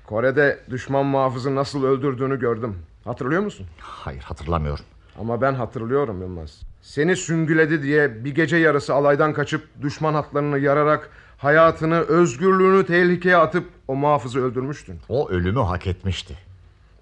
Kore'de 0.06 0.60
düşman 0.70 1.06
muhafızı 1.06 1.54
nasıl 1.54 1.84
öldürdüğünü 1.84 2.38
gördüm. 2.40 2.78
Hatırlıyor 3.04 3.42
musun? 3.42 3.66
Hayır 3.78 4.22
hatırlamıyorum. 4.22 4.84
Ama 5.18 5.40
ben 5.40 5.54
hatırlıyorum 5.54 6.20
Yılmaz. 6.20 6.62
Seni 6.82 7.16
süngüledi 7.16 7.82
diye 7.82 8.24
bir 8.24 8.34
gece 8.34 8.56
yarısı 8.56 8.94
alaydan 8.94 9.32
kaçıp 9.32 9.68
düşman 9.82 10.14
hatlarını 10.14 10.58
yararak 10.58 11.10
hayatını, 11.38 12.00
özgürlüğünü 12.00 12.86
tehlikeye 12.86 13.36
atıp 13.36 13.68
o 13.88 13.94
muhafızı 13.94 14.40
öldürmüştün. 14.40 15.00
O 15.08 15.28
ölümü 15.28 15.60
hak 15.60 15.86
etmişti. 15.86 16.38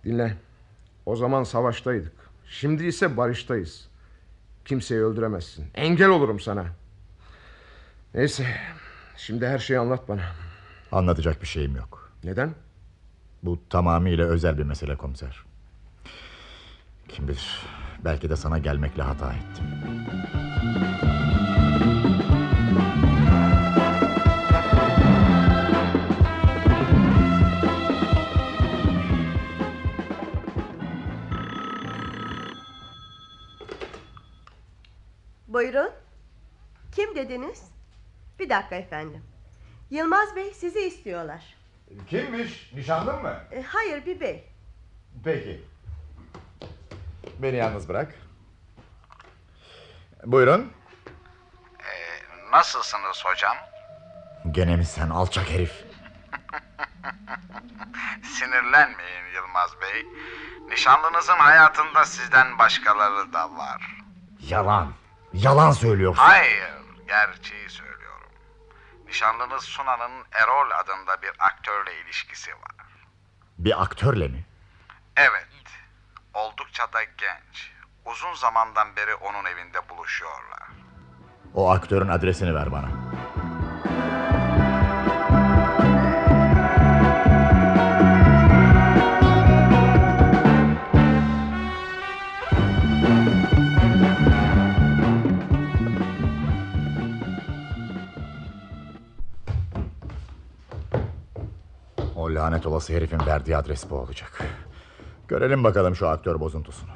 Dinle. 0.04 0.36
O 1.06 1.16
zaman 1.16 1.44
savaştaydık. 1.44 2.12
Şimdi 2.48 2.84
ise 2.84 3.16
barıştayız. 3.16 3.88
Kimseyi 4.64 5.00
öldüremezsin. 5.00 5.66
Engel 5.74 6.08
olurum 6.08 6.40
sana. 6.40 6.66
Neyse. 8.14 8.46
Şimdi 9.26 9.46
her 9.46 9.58
şeyi 9.58 9.78
anlat 9.78 10.08
bana. 10.08 10.20
Anlatacak 10.92 11.42
bir 11.42 11.46
şeyim 11.46 11.76
yok. 11.76 12.12
Neden? 12.24 12.54
Bu 13.42 13.58
tamamıyla 13.70 14.26
özel 14.26 14.58
bir 14.58 14.62
mesele 14.62 14.96
komiser. 14.96 15.44
Kim 17.08 17.28
bilir 17.28 17.62
belki 18.04 18.30
de 18.30 18.36
sana 18.36 18.58
gelmekle 18.58 19.02
hata 19.02 19.32
ettim. 19.32 19.64
Buyurun. 35.48 35.90
Kim 36.92 37.16
dediniz? 37.16 37.79
Bir 38.40 38.48
dakika 38.50 38.74
efendim. 38.76 39.22
Yılmaz 39.90 40.36
Bey 40.36 40.54
sizi 40.54 40.80
istiyorlar. 40.80 41.56
Kimmiş? 42.08 42.72
Nişanlın 42.74 43.22
mı? 43.22 43.34
E, 43.52 43.62
hayır 43.62 44.06
bir 44.06 44.20
bey. 44.20 44.44
Peki. 45.24 45.64
Beni 47.38 47.56
yalnız 47.56 47.88
bırak. 47.88 48.14
Buyurun. 50.24 50.72
Ee, 51.80 52.52
nasılsınız 52.52 53.24
hocam? 53.24 53.56
Gene 54.50 54.76
mi 54.76 54.84
sen 54.84 55.10
alçak 55.10 55.50
herif? 55.50 55.72
Sinirlenmeyin 58.22 59.34
Yılmaz 59.34 59.70
Bey. 59.80 60.06
Nişanlınızın 60.68 61.36
hayatında 61.38 62.04
sizden 62.04 62.58
başkaları 62.58 63.32
da 63.32 63.56
var. 63.56 63.96
Yalan. 64.40 64.92
Yalan 65.32 65.72
söylüyorsun. 65.72 66.22
Hayır, 66.22 66.70
gerçeği 67.08 67.68
söylüyorum. 67.68 67.89
Nişanlınız 69.10 69.64
Suna'nın 69.64 70.24
Erol 70.32 70.70
adında 70.80 71.22
bir 71.22 71.30
aktörle 71.38 72.00
ilişkisi 72.04 72.50
var. 72.52 72.86
Bir 73.58 73.82
aktörle 73.82 74.28
mi? 74.28 74.44
Evet, 75.16 75.46
oldukça 76.34 76.92
da 76.92 77.02
genç. 77.02 77.72
Uzun 78.04 78.34
zamandan 78.34 78.96
beri 78.96 79.14
onun 79.14 79.44
evinde 79.44 79.88
buluşuyorlar. 79.88 80.68
O 81.54 81.70
aktörün 81.70 82.08
adresini 82.08 82.54
ver 82.54 82.72
bana. 82.72 82.88
O 102.30 102.34
lanet 102.34 102.66
olası 102.66 102.92
herifin 102.92 103.26
verdiği 103.26 103.56
adres 103.56 103.90
bu 103.90 103.94
olacak. 103.94 104.42
Görelim 105.28 105.64
bakalım 105.64 105.96
şu 105.96 106.08
aktör 106.08 106.40
bozuntusunu. 106.40 106.90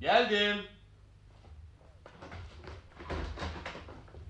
Geldim. 0.00 0.56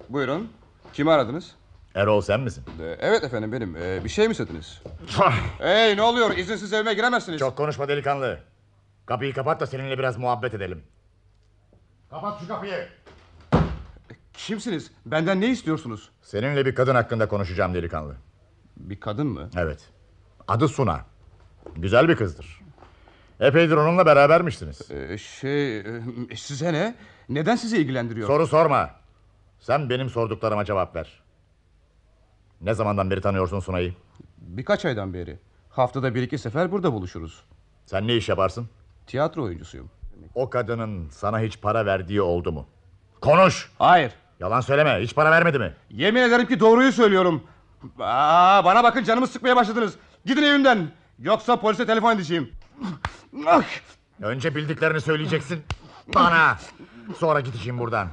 Buyurun. 0.09 0.53
Kimi 0.93 1.11
aradınız? 1.11 1.55
Erol 1.95 2.21
sen 2.21 2.41
misin? 2.41 2.65
Ee, 2.81 2.97
evet 3.01 3.25
efendim 3.25 3.53
benim. 3.53 3.77
Ee, 3.77 4.05
bir 4.05 4.09
şey 4.09 4.29
mi 4.29 4.33
istediniz? 4.33 4.83
hey 5.59 5.97
ne 5.97 6.03
oluyor? 6.03 6.37
İzinsiz 6.37 6.73
evime 6.73 6.95
giremezsiniz. 6.95 7.39
Çok 7.39 7.57
konuşma 7.57 7.89
delikanlı. 7.89 8.39
Kapıyı 9.07 9.35
kapat 9.35 9.61
da 9.61 9.67
seninle 9.67 9.99
biraz 9.99 10.17
muhabbet 10.17 10.55
edelim. 10.55 10.85
Kapat 12.11 12.41
şu 12.41 12.49
kapıyı. 12.49 12.89
Kimsiniz? 14.47 14.91
Benden 15.07 15.41
ne 15.41 15.49
istiyorsunuz? 15.49 16.11
Seninle 16.23 16.67
bir 16.67 16.75
kadın 16.75 16.95
hakkında 16.95 17.29
konuşacağım 17.29 17.75
delikanlı. 17.75 18.17
Bir 18.77 19.01
kadın 19.01 19.27
mı? 19.27 19.51
Evet. 19.57 19.89
Adı 20.49 20.69
Suna. 20.69 21.01
Güzel 21.77 22.09
bir 22.09 22.17
kızdır. 22.17 22.61
Epeydir 23.41 23.77
onunla 23.77 24.07
berabermişsiniz. 24.07 24.91
Ee, 24.91 25.19
şey... 25.19 25.79
e, 25.79 25.85
size 26.37 26.73
ne? 26.73 26.95
Neden 27.29 27.57
sizi 27.57 27.79
ilgilendiriyor? 27.79 28.27
Soru 28.27 28.47
sorma. 28.47 28.91
Sen 29.61 29.91
benim 29.91 30.11
sorduklarıma 30.11 30.65
cevap 30.65 30.97
ver. 30.97 31.23
Ne 32.61 32.75
zamandan 32.75 33.11
beri 33.11 33.21
tanıyorsun 33.21 33.61
Suna'yı? 33.61 33.95
Birkaç 34.39 34.85
aydan 34.85 35.15
beri. 35.15 35.39
Haftada 35.71 36.15
bir 36.15 36.23
iki 36.23 36.39
sefer 36.39 36.73
burada 36.73 36.93
buluşuruz. 36.93 37.45
Sen 37.87 38.09
ne 38.09 38.17
iş 38.17 38.29
yaparsın? 38.29 38.69
Tiyatro 39.07 39.43
oyuncusuyum. 39.43 39.91
O 40.35 40.51
kadının 40.51 41.09
sana 41.09 41.41
hiç 41.41 41.61
para 41.61 41.87
verdiği 41.87 42.23
oldu 42.23 42.53
mu? 42.53 42.67
Konuş! 43.21 43.73
Hayır. 43.79 44.13
Yalan 44.45 44.61
söyleme. 44.61 44.99
Hiç 45.01 45.15
para 45.15 45.31
vermedi 45.31 45.59
mi? 45.59 45.75
Yemin 45.91 46.23
ederim 46.23 46.47
ki 46.47 46.61
doğruyu 46.61 46.93
söylüyorum. 46.93 47.43
Aa, 47.99 48.65
bana 48.65 48.85
bakın 48.85 49.05
canımı 49.05 49.27
sıkmaya 49.27 49.57
başladınız. 49.57 49.95
Gidin 50.27 50.43
evimden. 50.43 50.89
Yoksa 51.19 51.61
polise 51.61 51.87
telefon 51.87 52.15
edeceğim. 52.15 52.51
Ah! 53.47 53.63
Önce 54.23 54.55
bildiklerini 54.55 55.01
söyleyeceksin. 55.01 55.63
Bana. 56.15 56.59
Sonra 57.19 57.41
gideceğim 57.41 57.79
buradan. 57.79 58.09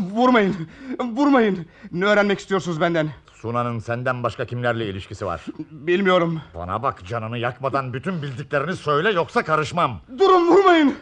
Vurmayın. 0.00 0.68
Vurmayın. 1.00 1.66
Ne 1.92 2.04
öğrenmek 2.04 2.38
istiyorsunuz 2.38 2.80
benden? 2.80 3.08
Suna'nın 3.34 3.78
senden 3.78 4.22
başka 4.22 4.44
kimlerle 4.44 4.86
ilişkisi 4.88 5.26
var? 5.26 5.44
Bilmiyorum. 5.70 6.40
Bana 6.54 6.82
bak 6.82 7.06
canını 7.06 7.38
yakmadan 7.38 7.92
bütün 7.92 8.22
bildiklerini 8.22 8.76
söyle 8.76 9.10
yoksa 9.10 9.42
karışmam. 9.42 10.00
Durun 10.18 10.48
vurmayın. 10.48 10.94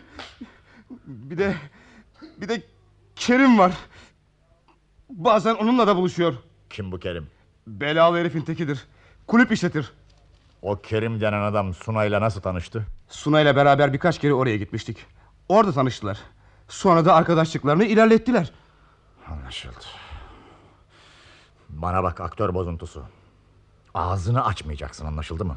Bir 1.06 1.38
de 1.38 1.54
bir 2.40 2.48
de 2.48 2.62
Kerim 3.16 3.58
var. 3.58 3.72
Bazen 5.10 5.54
onunla 5.54 5.86
da 5.86 5.96
buluşuyor. 5.96 6.34
Kim 6.70 6.92
bu 6.92 6.98
Kerim? 6.98 7.26
Belalı 7.66 8.18
herifin 8.18 8.40
tekidir. 8.40 8.86
Kulüp 9.26 9.52
işletir. 9.52 9.92
O 10.62 10.76
Kerim 10.80 11.20
denen 11.20 11.40
adam 11.42 11.74
Suna'yla 11.74 12.20
nasıl 12.20 12.40
tanıştı? 12.40 12.86
Suna 13.08 13.40
ile 13.40 13.56
beraber 13.56 13.92
birkaç 13.92 14.18
kere 14.18 14.34
oraya 14.34 14.56
gitmiştik. 14.56 15.06
Orada 15.48 15.72
tanıştılar. 15.72 16.18
Sonra 16.68 17.04
da 17.04 17.14
arkadaşlıklarını 17.14 17.84
ilerlettiler. 17.84 18.50
Anlaşıldı. 19.30 19.74
Bana 21.68 22.02
bak 22.02 22.20
aktör 22.20 22.54
bozuntusu. 22.54 23.04
Ağzını 23.94 24.44
açmayacaksın 24.44 25.06
anlaşıldı 25.06 25.44
mı? 25.44 25.56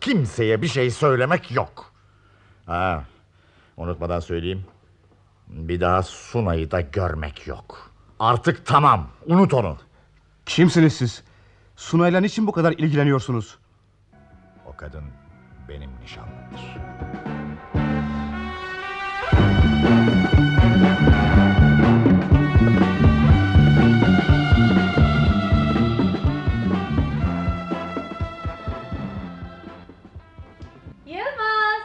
Kimseye 0.00 0.62
bir 0.62 0.68
şey 0.68 0.90
söylemek 0.90 1.50
yok. 1.50 1.92
Ha, 2.66 3.04
unutmadan 3.76 4.20
söyleyeyim. 4.20 4.64
Bir 5.48 5.80
daha 5.80 6.02
Suna'yı 6.02 6.70
da 6.70 6.80
görmek 6.80 7.46
yok. 7.46 7.90
Artık 8.18 8.66
tamam. 8.66 9.08
Unut 9.26 9.54
onu. 9.54 9.76
Kimsiniz 10.46 10.92
siz? 10.96 11.22
Sunay'la 11.76 12.20
niçin 12.20 12.46
bu 12.46 12.52
kadar 12.52 12.72
ilgileniyorsunuz? 12.72 13.58
O 14.66 14.76
kadın 14.76 15.04
benim 15.68 15.90
nişanlımdır. 16.02 16.76
Yılmaz. 31.06 31.82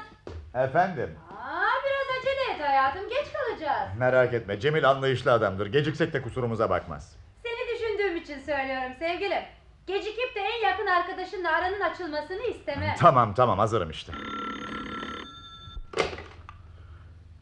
Efendim? 0.55 1.09
Aa, 1.31 1.75
biraz 1.85 2.17
acele 2.19 2.53
et 2.55 2.67
hayatım 2.69 3.09
geç 3.09 3.27
kalacağız. 3.33 3.88
Merak 3.99 4.33
etme 4.33 4.59
Cemil 4.59 4.89
anlayışlı 4.89 5.31
adamdır. 5.31 5.67
Geciksek 5.67 6.13
de 6.13 6.21
kusurumuza 6.21 6.69
bakmaz. 6.69 7.15
Seni 7.43 7.75
düşündüğüm 7.77 8.17
için 8.17 8.39
söylüyorum 8.39 8.91
sevgilim. 8.99 9.43
Gecikip 9.87 10.35
de 10.35 10.39
en 10.39 10.69
yakın 10.69 10.87
arkadaşınla 10.87 11.49
aranın 11.51 11.81
açılmasını 11.81 12.43
istemem. 12.43 12.95
Tamam 12.99 13.33
tamam 13.33 13.59
hazırım 13.59 13.89
işte. 13.89 14.13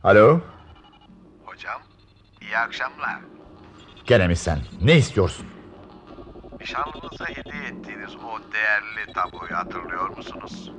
Alo? 0.03 0.39
Hocam, 1.45 1.81
iyi 2.41 2.57
akşamlar. 2.57 3.17
Gene 4.05 4.27
mi 4.27 4.35
sen? 4.35 4.59
Ne 4.81 4.95
istiyorsun? 4.97 5.45
Nişanlınıza 6.59 7.25
hediye 7.25 7.63
ettiğiniz 7.63 8.15
o 8.15 8.53
değerli 8.53 9.13
tabloyu 9.13 9.55
hatırlıyor 9.55 10.09
musunuz? 10.17 10.71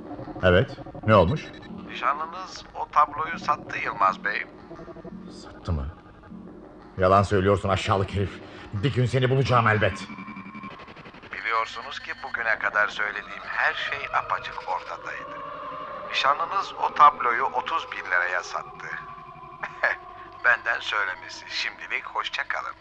Evet. 0.43 0.77
Ne 1.07 1.15
olmuş? 1.15 1.45
Nişanlınız 1.87 2.65
o 2.75 2.87
tabloyu 2.91 3.39
sattı 3.39 3.77
Yılmaz 3.85 4.23
Bey. 4.23 4.41
Sattı 5.29 5.71
mı? 5.71 5.87
Yalan 6.97 7.23
söylüyorsun 7.23 7.69
aşağılık 7.69 8.11
herif. 8.15 8.39
Bir 8.73 8.93
gün 8.93 9.05
seni 9.05 9.29
bulacağım 9.29 9.67
elbet. 9.67 10.03
Biliyorsunuz 11.33 11.99
ki 11.99 12.11
bugüne 12.23 12.59
kadar 12.59 12.87
söylediğim 12.87 13.43
her 13.43 13.73
şey 13.73 13.99
apaçık 14.13 14.55
ortadaydı. 14.69 15.39
Nişanlınız 16.09 16.73
o 16.73 16.93
tabloyu 16.93 17.43
30 17.43 17.87
bin 17.91 18.05
liraya 18.11 18.43
sattı. 18.43 18.87
Benden 20.45 20.79
söylemesi. 20.79 21.45
Şimdilik 21.49 22.05
hoşça 22.05 22.47
kalın. 22.47 22.73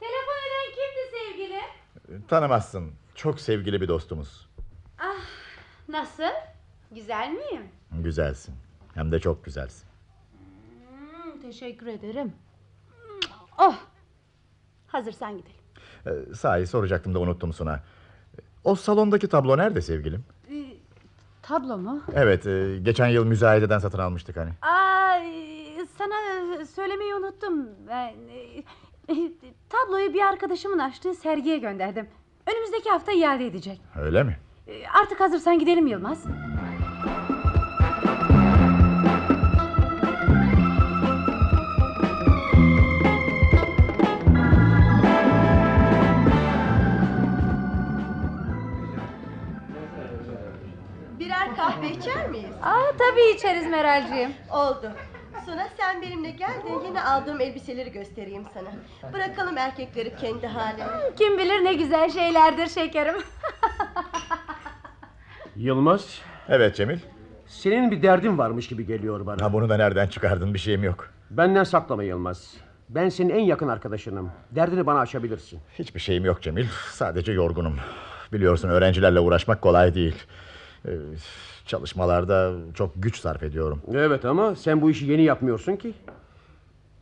Telefon 0.00 0.38
eden 0.46 0.74
kimdi 0.74 1.18
sevgili? 1.18 1.60
Tanımazsın. 2.28 2.94
Çok 3.14 3.40
sevgili 3.40 3.80
bir 3.80 3.88
dostumuz. 3.88 4.48
Ah 4.98 5.24
nasıl? 5.88 6.22
Güzel 6.90 7.28
miyim? 7.30 7.68
Güzelsin. 7.92 8.54
Hem 8.98 9.12
de 9.12 9.20
çok 9.20 9.44
güzelsin. 9.44 9.88
Hmm, 10.90 11.40
teşekkür 11.40 11.86
ederim. 11.86 12.32
Oh. 13.58 13.74
Hazırsan 14.86 15.36
gidelim. 15.36 15.56
Ee, 16.06 16.34
sahi 16.34 16.66
soracaktım 16.66 17.14
da 17.14 17.18
unuttum 17.18 17.52
Suna. 17.52 17.80
O 18.64 18.74
salondaki 18.74 19.28
tablo 19.28 19.58
nerede 19.58 19.82
sevgilim? 19.82 20.24
Ee, 20.50 20.64
tablo 21.42 21.78
mu? 21.78 22.02
Evet 22.14 22.46
e, 22.46 22.78
geçen 22.82 23.06
yıl 23.08 23.24
müzayededen 23.24 23.78
satın 23.78 23.98
almıştık 23.98 24.36
hani. 24.36 24.50
Ay, 24.62 25.32
sana 25.98 26.14
söylemeyi 26.66 27.14
unuttum. 27.14 27.66
Ben, 27.88 28.14
e, 28.28 28.58
e, 29.14 29.32
tabloyu 29.68 30.14
bir 30.14 30.22
arkadaşımın 30.22 30.78
açtığı 30.78 31.14
sergiye 31.14 31.58
gönderdim. 31.58 32.08
Önümüzdeki 32.52 32.90
hafta 32.90 33.12
iade 33.12 33.46
edecek. 33.46 33.80
Öyle 34.00 34.22
mi? 34.22 34.38
E, 34.66 34.88
Artık 35.02 35.20
hazırsan 35.20 35.58
gidelim 35.58 35.86
Yılmaz. 35.86 36.24
Miyiz? 52.42 52.56
Aa, 52.62 52.82
tabii 52.98 53.34
içeriz 53.36 53.66
Meralciğim. 53.66 54.30
Oldu. 54.50 54.92
Suna 55.44 55.68
sen 55.76 56.02
benimle 56.02 56.30
gel 56.30 56.48
de 56.64 56.86
yeni 56.86 57.02
aldığım 57.02 57.40
elbiseleri 57.40 57.92
göstereyim 57.92 58.42
sana. 58.54 58.68
Bırakalım 59.12 59.58
erkekleri 59.58 60.16
kendi 60.16 60.46
haline. 60.46 60.84
Kim 61.18 61.38
bilir 61.38 61.64
ne 61.64 61.74
güzel 61.74 62.10
şeylerdir 62.10 62.66
şekerim. 62.66 63.14
Yılmaz, 65.56 66.18
Evet 66.48 66.76
Cemil. 66.76 66.98
senin 67.46 67.90
bir 67.90 68.02
derdin 68.02 68.38
varmış 68.38 68.68
gibi 68.68 68.86
geliyor 68.86 69.26
bana. 69.26 69.44
Ha 69.44 69.52
bunu 69.52 69.68
da 69.68 69.76
nereden 69.76 70.06
çıkardın 70.08 70.54
bir 70.54 70.58
şeyim 70.58 70.84
yok. 70.84 71.08
Benden 71.30 71.64
saklama 71.64 72.02
Yılmaz. 72.02 72.54
Ben 72.88 73.08
senin 73.08 73.30
en 73.30 73.40
yakın 73.40 73.68
arkadaşınım. 73.68 74.30
Derdini 74.50 74.86
bana 74.86 75.00
açabilirsin. 75.00 75.60
Hiçbir 75.78 76.00
şeyim 76.00 76.24
yok 76.24 76.42
Cemil. 76.42 76.66
Sadece 76.92 77.32
yorgunum. 77.32 77.76
Biliyorsun 78.32 78.68
öğrencilerle 78.68 79.20
uğraşmak 79.20 79.62
kolay 79.62 79.94
değil. 79.94 80.16
Ee, 80.86 80.90
çalışmalarda 81.68 82.52
çok 82.74 82.92
güç 82.96 83.20
sarf 83.20 83.42
ediyorum. 83.42 83.82
Evet 83.94 84.24
ama 84.24 84.56
sen 84.56 84.82
bu 84.82 84.90
işi 84.90 85.06
yeni 85.06 85.22
yapmıyorsun 85.22 85.76
ki. 85.76 85.94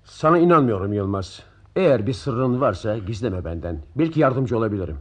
Sana 0.05 0.39
inanmıyorum 0.39 0.93
Yılmaz. 0.93 1.43
Eğer 1.77 2.07
bir 2.07 2.13
sırrın 2.13 2.61
varsa 2.61 2.99
gizleme 2.99 3.45
benden. 3.45 3.83
Belki 3.97 4.21
yardımcı 4.21 4.59
olabilirim. 4.59 4.99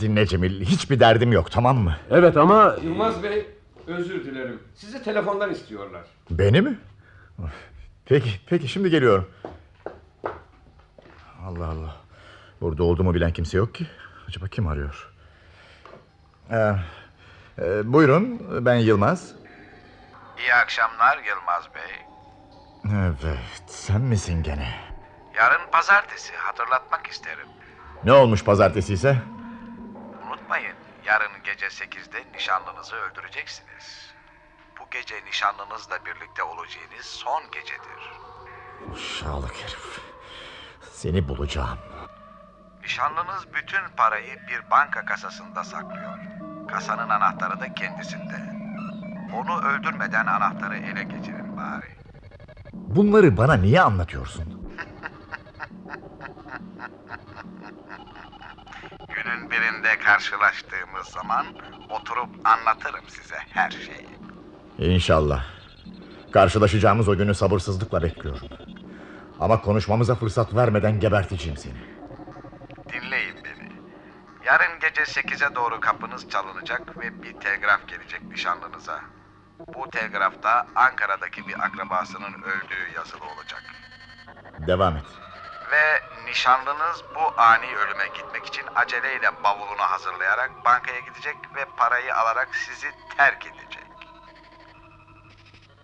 Dinle 0.00 0.26
Cemil. 0.26 0.64
Hiçbir 0.64 1.00
derdim 1.00 1.32
yok 1.32 1.50
tamam 1.50 1.76
mı? 1.78 1.96
Evet 2.10 2.36
ama... 2.36 2.76
Yılmaz 2.84 3.22
Bey 3.22 3.46
özür 3.86 4.24
dilerim. 4.24 4.58
Sizi 4.74 5.02
telefondan 5.02 5.50
istiyorlar. 5.50 6.02
Beni 6.30 6.60
mi? 6.60 6.78
Peki, 8.04 8.30
peki 8.46 8.68
şimdi 8.68 8.90
geliyorum. 8.90 9.26
Allah 11.44 11.66
Allah. 11.66 11.96
Burada 12.60 12.84
olduğumu 12.84 13.14
bilen 13.14 13.32
kimse 13.32 13.58
yok 13.58 13.74
ki. 13.74 13.86
Acaba 14.28 14.48
kim 14.48 14.66
arıyor? 14.66 15.12
Ee, 16.50 16.72
e, 17.58 17.92
buyurun 17.92 18.40
ben 18.66 18.74
Yılmaz. 18.74 19.34
İyi 20.38 20.54
akşamlar 20.54 21.18
Yılmaz 21.18 21.74
Bey. 21.74 22.06
Evet 22.84 23.62
sen 23.66 24.00
misin 24.00 24.42
gene? 24.42 24.74
Yarın 25.34 25.70
pazartesi 25.72 26.36
hatırlatmak 26.36 27.06
isterim. 27.06 27.48
Ne 28.04 28.12
olmuş 28.12 28.44
pazartesi 28.44 28.92
ise? 28.94 29.18
Unutmayın 30.26 30.74
yarın 31.04 31.32
gece 31.44 31.66
8'de 31.66 32.24
nişanlınızı 32.34 32.96
öldüreceksiniz. 32.96 34.12
Bu 34.80 34.90
gece 34.90 35.24
nişanlınızla 35.24 35.98
birlikte 36.06 36.42
olacağınız 36.42 37.06
son 37.06 37.42
gecedir. 37.52 38.12
Uşağlık 38.92 39.54
herif. 39.54 40.00
Seni 40.92 41.28
bulacağım. 41.28 41.78
Nişanlınız 42.82 43.54
bütün 43.54 43.96
parayı 43.96 44.38
bir 44.48 44.70
banka 44.70 45.04
kasasında 45.04 45.64
saklıyor. 45.64 46.18
Kasanın 46.72 47.08
anahtarı 47.08 47.60
da 47.60 47.74
kendisinde. 47.74 48.52
Onu 49.34 49.66
öldürmeden 49.66 50.26
anahtarı 50.26 50.76
ele 50.76 51.02
geçirin 51.02 51.56
bari. 51.56 51.86
Bunları 52.72 53.36
bana 53.36 53.54
niye 53.54 53.80
anlatıyorsun? 53.80 54.44
Günün 59.08 59.50
birinde 59.50 59.98
karşılaştığımız 60.04 61.06
zaman 61.06 61.46
oturup 61.90 62.28
anlatırım 62.44 63.04
size 63.08 63.36
her 63.50 63.70
şeyi. 63.70 64.08
İnşallah. 64.78 65.44
Karşılaşacağımız 66.32 67.08
o 67.08 67.16
günü 67.16 67.34
sabırsızlıkla 67.34 68.02
bekliyorum. 68.02 68.48
Ama 69.40 69.60
konuşmamıza 69.60 70.14
fırsat 70.14 70.54
vermeden 70.54 71.00
geberteceğim 71.00 71.56
seni. 71.56 71.74
Dinleyin 72.92 73.21
gece 74.82 75.02
8'e 75.02 75.54
doğru 75.54 75.80
kapınız 75.80 76.30
çalınacak 76.30 76.98
ve 76.98 77.22
bir 77.22 77.40
telgraf 77.40 77.88
gelecek 77.88 78.22
nişanlınıza. 78.22 79.00
Bu 79.74 79.90
telgrafta 79.90 80.66
Ankara'daki 80.74 81.48
bir 81.48 81.54
akrabasının 81.64 82.42
öldüğü 82.42 82.94
yazılı 82.96 83.24
olacak. 83.24 83.62
Devam 84.66 84.96
et. 84.96 85.04
Ve 85.70 86.02
nişanlınız 86.30 87.04
bu 87.14 87.40
ani 87.40 87.76
ölüme 87.76 88.06
gitmek 88.06 88.46
için 88.46 88.64
aceleyle 88.74 89.44
bavulunu 89.44 89.82
hazırlayarak 89.82 90.50
bankaya 90.64 91.00
gidecek 91.00 91.36
ve 91.54 91.64
parayı 91.76 92.16
alarak 92.16 92.54
sizi 92.54 92.90
terk 93.16 93.46
edecek. 93.46 93.86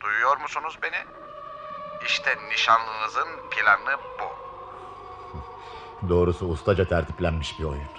Duyuyor 0.00 0.36
musunuz 0.36 0.78
beni? 0.82 1.04
İşte 2.06 2.38
nişanlınızın 2.48 3.28
planı 3.50 3.96
bu. 4.20 4.28
Doğrusu 6.08 6.46
ustaca 6.46 6.88
tertiplenmiş 6.88 7.58
bir 7.58 7.64
oyun. 7.64 7.97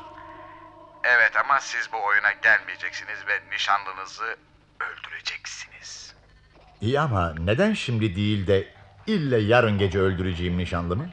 Evet 1.03 1.37
ama 1.37 1.59
siz 1.59 1.93
bu 1.93 2.05
oyuna 2.05 2.31
gelmeyeceksiniz 2.31 3.27
ve 3.27 3.41
nişanlınızı 3.51 4.35
öldüreceksiniz. 4.79 6.15
İyi 6.81 6.99
ama 6.99 7.33
neden 7.39 7.73
şimdi 7.73 8.15
değil 8.15 8.47
de 8.47 8.73
ille 9.07 9.37
yarın 9.37 9.77
gece 9.77 9.99
öldüreceğim 9.99 10.57
nişanlımı? 10.57 11.09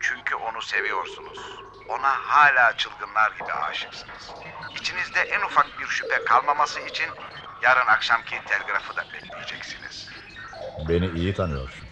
Çünkü 0.00 0.34
onu 0.34 0.62
seviyorsunuz. 0.62 1.38
Ona 1.88 2.08
hala 2.08 2.76
çılgınlar 2.76 3.32
gibi 3.32 3.52
aşıksınız. 3.52 4.30
İçinizde 4.80 5.20
en 5.20 5.40
ufak 5.40 5.80
bir 5.80 5.86
şüphe 5.86 6.24
kalmaması 6.24 6.80
için 6.80 7.06
yarın 7.62 7.86
akşamki 7.86 8.40
telgrafı 8.46 8.96
da 8.96 9.04
bekleyeceksiniz. 9.12 10.08
Beni 10.88 11.10
iyi 11.18 11.34
tanıyorsun. 11.34 11.88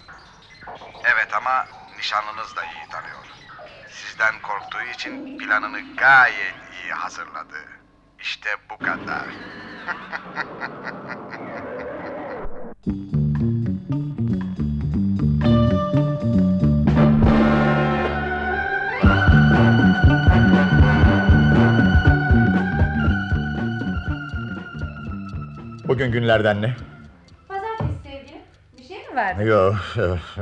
Evet 1.04 1.34
ama 1.34 1.66
nişanlınız 1.98 2.56
da 2.56 2.64
iyi 2.64 2.88
tanıyor. 2.90 3.18
Sizden 4.20 4.42
korktuğu 4.42 4.82
için 4.94 5.38
planını 5.38 5.78
gayet 5.96 6.54
iyi 6.84 6.92
hazırladı. 6.92 7.56
İşte 8.20 8.48
bu 8.70 8.78
kadar. 8.78 9.24
Bugün 25.88 26.12
günlerden 26.12 26.62
ne? 26.62 26.76
Pazartesi 27.48 27.90
sevgilim. 28.02 28.40
Bir 28.78 28.84
şey 28.84 29.08
mi 29.08 29.16
vardı? 29.16 29.42
Yok 29.42 29.76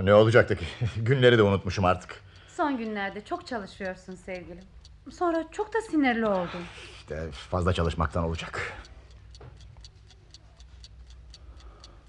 ne 0.02 0.14
olacaktı 0.14 0.56
ki? 0.56 0.64
Günleri 0.96 1.38
de 1.38 1.42
unutmuşum 1.42 1.84
artık. 1.84 2.27
Son 2.58 2.76
günlerde 2.76 3.24
çok 3.24 3.46
çalışıyorsun 3.46 4.14
sevgilim. 4.14 4.64
Sonra 5.10 5.44
çok 5.52 5.74
da 5.74 5.80
sinirli 5.80 6.26
oldun. 6.26 6.62
İşte 6.98 7.30
fazla 7.32 7.72
çalışmaktan 7.72 8.24
olacak. 8.24 8.72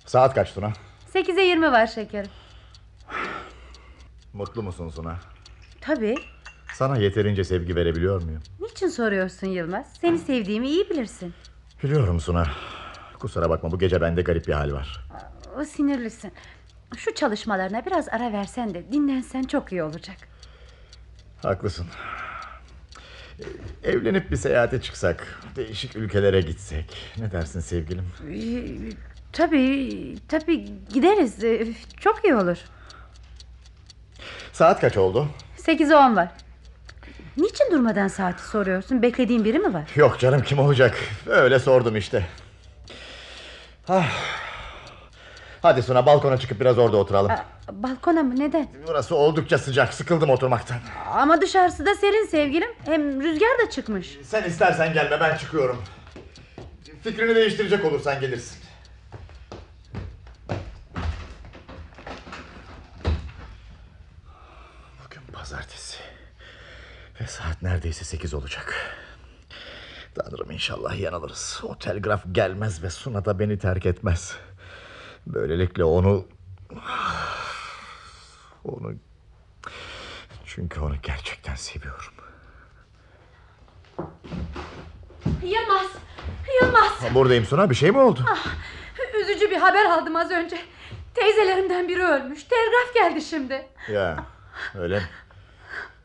Saat 0.06 0.36
kaç 0.36 0.50
Suna? 0.50 0.74
Sekize 1.08 1.42
yirmi 1.42 1.72
var 1.72 1.88
şekerim. 1.88 2.32
Mutlu 4.34 4.64
musun 4.64 4.90
Suna? 4.90 5.20
Tabii. 5.82 6.16
Sana 6.74 6.98
yeterince 6.98 7.44
sevgi 7.44 7.76
verebiliyor 7.76 8.22
muyum? 8.24 8.42
Niçin 8.60 8.88
soruyorsun 8.88 9.48
Yılmaz? 9.48 9.94
Seni 10.02 10.18
sevdiğimi 10.18 10.68
iyi 10.68 10.90
bilirsin. 10.90 11.34
Biliyorum 11.84 12.20
Suna. 12.20 12.48
Kusura 13.20 13.50
bakma 13.50 13.72
bu 13.72 13.80
gece 13.80 14.02
bende 14.02 14.22
garip 14.22 14.48
bir 14.48 14.54
hal 14.54 14.72
var. 14.72 15.08
O 15.60 15.64
sinirlisin. 15.64 16.32
Şu 16.98 17.14
çalışmalarına 17.14 17.86
biraz 17.86 18.10
ara 18.10 18.34
versen 18.34 18.74
de 18.74 18.92
dinlensen 18.92 19.44
çok 19.44 19.72
iyi 19.72 19.84
olacak. 19.84 20.29
Haklısın. 21.44 21.86
Ee, 23.84 23.90
Evlenip 23.92 24.32
bir 24.32 24.36
seyahate 24.38 24.82
çıksak, 24.82 25.40
değişik 25.56 25.96
ülkelere 25.96 26.42
gitsek. 26.42 26.98
Ne 27.18 27.32
dersin 27.32 27.60
sevgilim? 27.60 28.06
Ee, 28.32 28.94
Tabii, 29.34 30.16
tabii 30.28 30.66
gideriz. 30.94 31.44
Ee, 31.44 31.68
Çok 32.00 32.26
iyi 32.26 32.36
olur. 32.36 32.58
Saat 34.54 34.82
kaç 34.82 34.98
oldu? 34.98 35.28
Sekize 35.58 35.96
on 35.96 36.16
var. 36.16 36.30
Niçin 37.38 37.72
durmadan 37.72 38.08
saati 38.08 38.44
soruyorsun? 38.44 39.02
Beklediğin 39.02 39.46
biri 39.46 39.60
mi 39.60 39.74
var? 39.74 39.90
Yok 39.96 40.20
canım 40.20 40.42
kim 40.44 40.60
olacak? 40.60 40.98
Öyle 41.28 41.60
sordum 41.60 41.96
işte. 41.96 42.28
Ah. 43.88 44.12
Hadi 45.62 45.84
Suna 45.84 46.06
balkona 46.06 46.38
çıkıp 46.38 46.60
biraz 46.60 46.78
orada 46.78 46.98
oturalım. 46.98 47.32
Aa, 47.32 47.46
Balkona 47.72 48.24
mı 48.24 48.40
neden? 48.40 48.68
Burası 48.88 49.16
oldukça 49.16 49.58
sıcak 49.58 49.94
sıkıldım 49.94 50.30
oturmaktan. 50.30 50.78
Ama 51.14 51.42
dışarısı 51.42 51.86
da 51.86 51.96
serin 51.96 52.26
sevgilim. 52.26 52.70
Hem 52.86 53.22
rüzgar 53.22 53.60
da 53.66 53.70
çıkmış. 53.70 54.18
Sen 54.24 54.44
istersen 54.44 54.94
gelme 54.94 55.20
ben 55.20 55.38
çıkıyorum. 55.38 55.84
Fikrini 57.04 57.36
değiştirecek 57.36 57.86
olursan 57.86 58.20
gelirsin. 58.20 58.58
Bugün 65.06 65.22
pazartesi. 65.34 65.98
Ve 67.22 67.28
saat 67.28 67.62
neredeyse 67.62 68.06
sekiz 68.06 68.34
olacak. 68.34 68.96
Tanrım 70.16 70.52
inşallah 70.52 71.00
yanılırız. 71.00 71.60
O 71.64 71.78
telgraf 71.78 72.24
gelmez 72.32 72.84
ve 72.84 72.90
Suna 72.90 73.26
da 73.26 73.40
beni 73.40 73.60
terk 73.60 73.86
etmez. 73.86 74.36
Böylelikle 75.34 75.84
onu... 75.84 76.26
Onu... 78.64 78.94
Çünkü 80.46 80.80
onu 80.80 80.96
gerçekten 81.04 81.56
seviyorum. 81.56 82.14
Yılmaz. 85.44 85.88
Yılmaz. 86.62 87.16
Buradayım 87.16 87.46
Suna 87.46 87.70
bir 87.70 87.76
şey 87.76 87.92
mi 87.92 87.98
oldu? 87.98 88.26
Ah, 88.30 88.48
üzücü 89.22 89.52
bir 89.52 89.58
haber 89.58 89.86
aldım 89.86 90.16
az 90.16 90.32
önce. 90.32 90.60
Teyzelerimden 91.14 91.88
biri 91.88 92.04
ölmüş. 92.04 92.44
Telgraf 92.44 92.94
geldi 92.94 93.22
şimdi. 93.22 93.68
Ya 93.92 94.26
öyle 94.76 95.00
mi? 95.00 95.06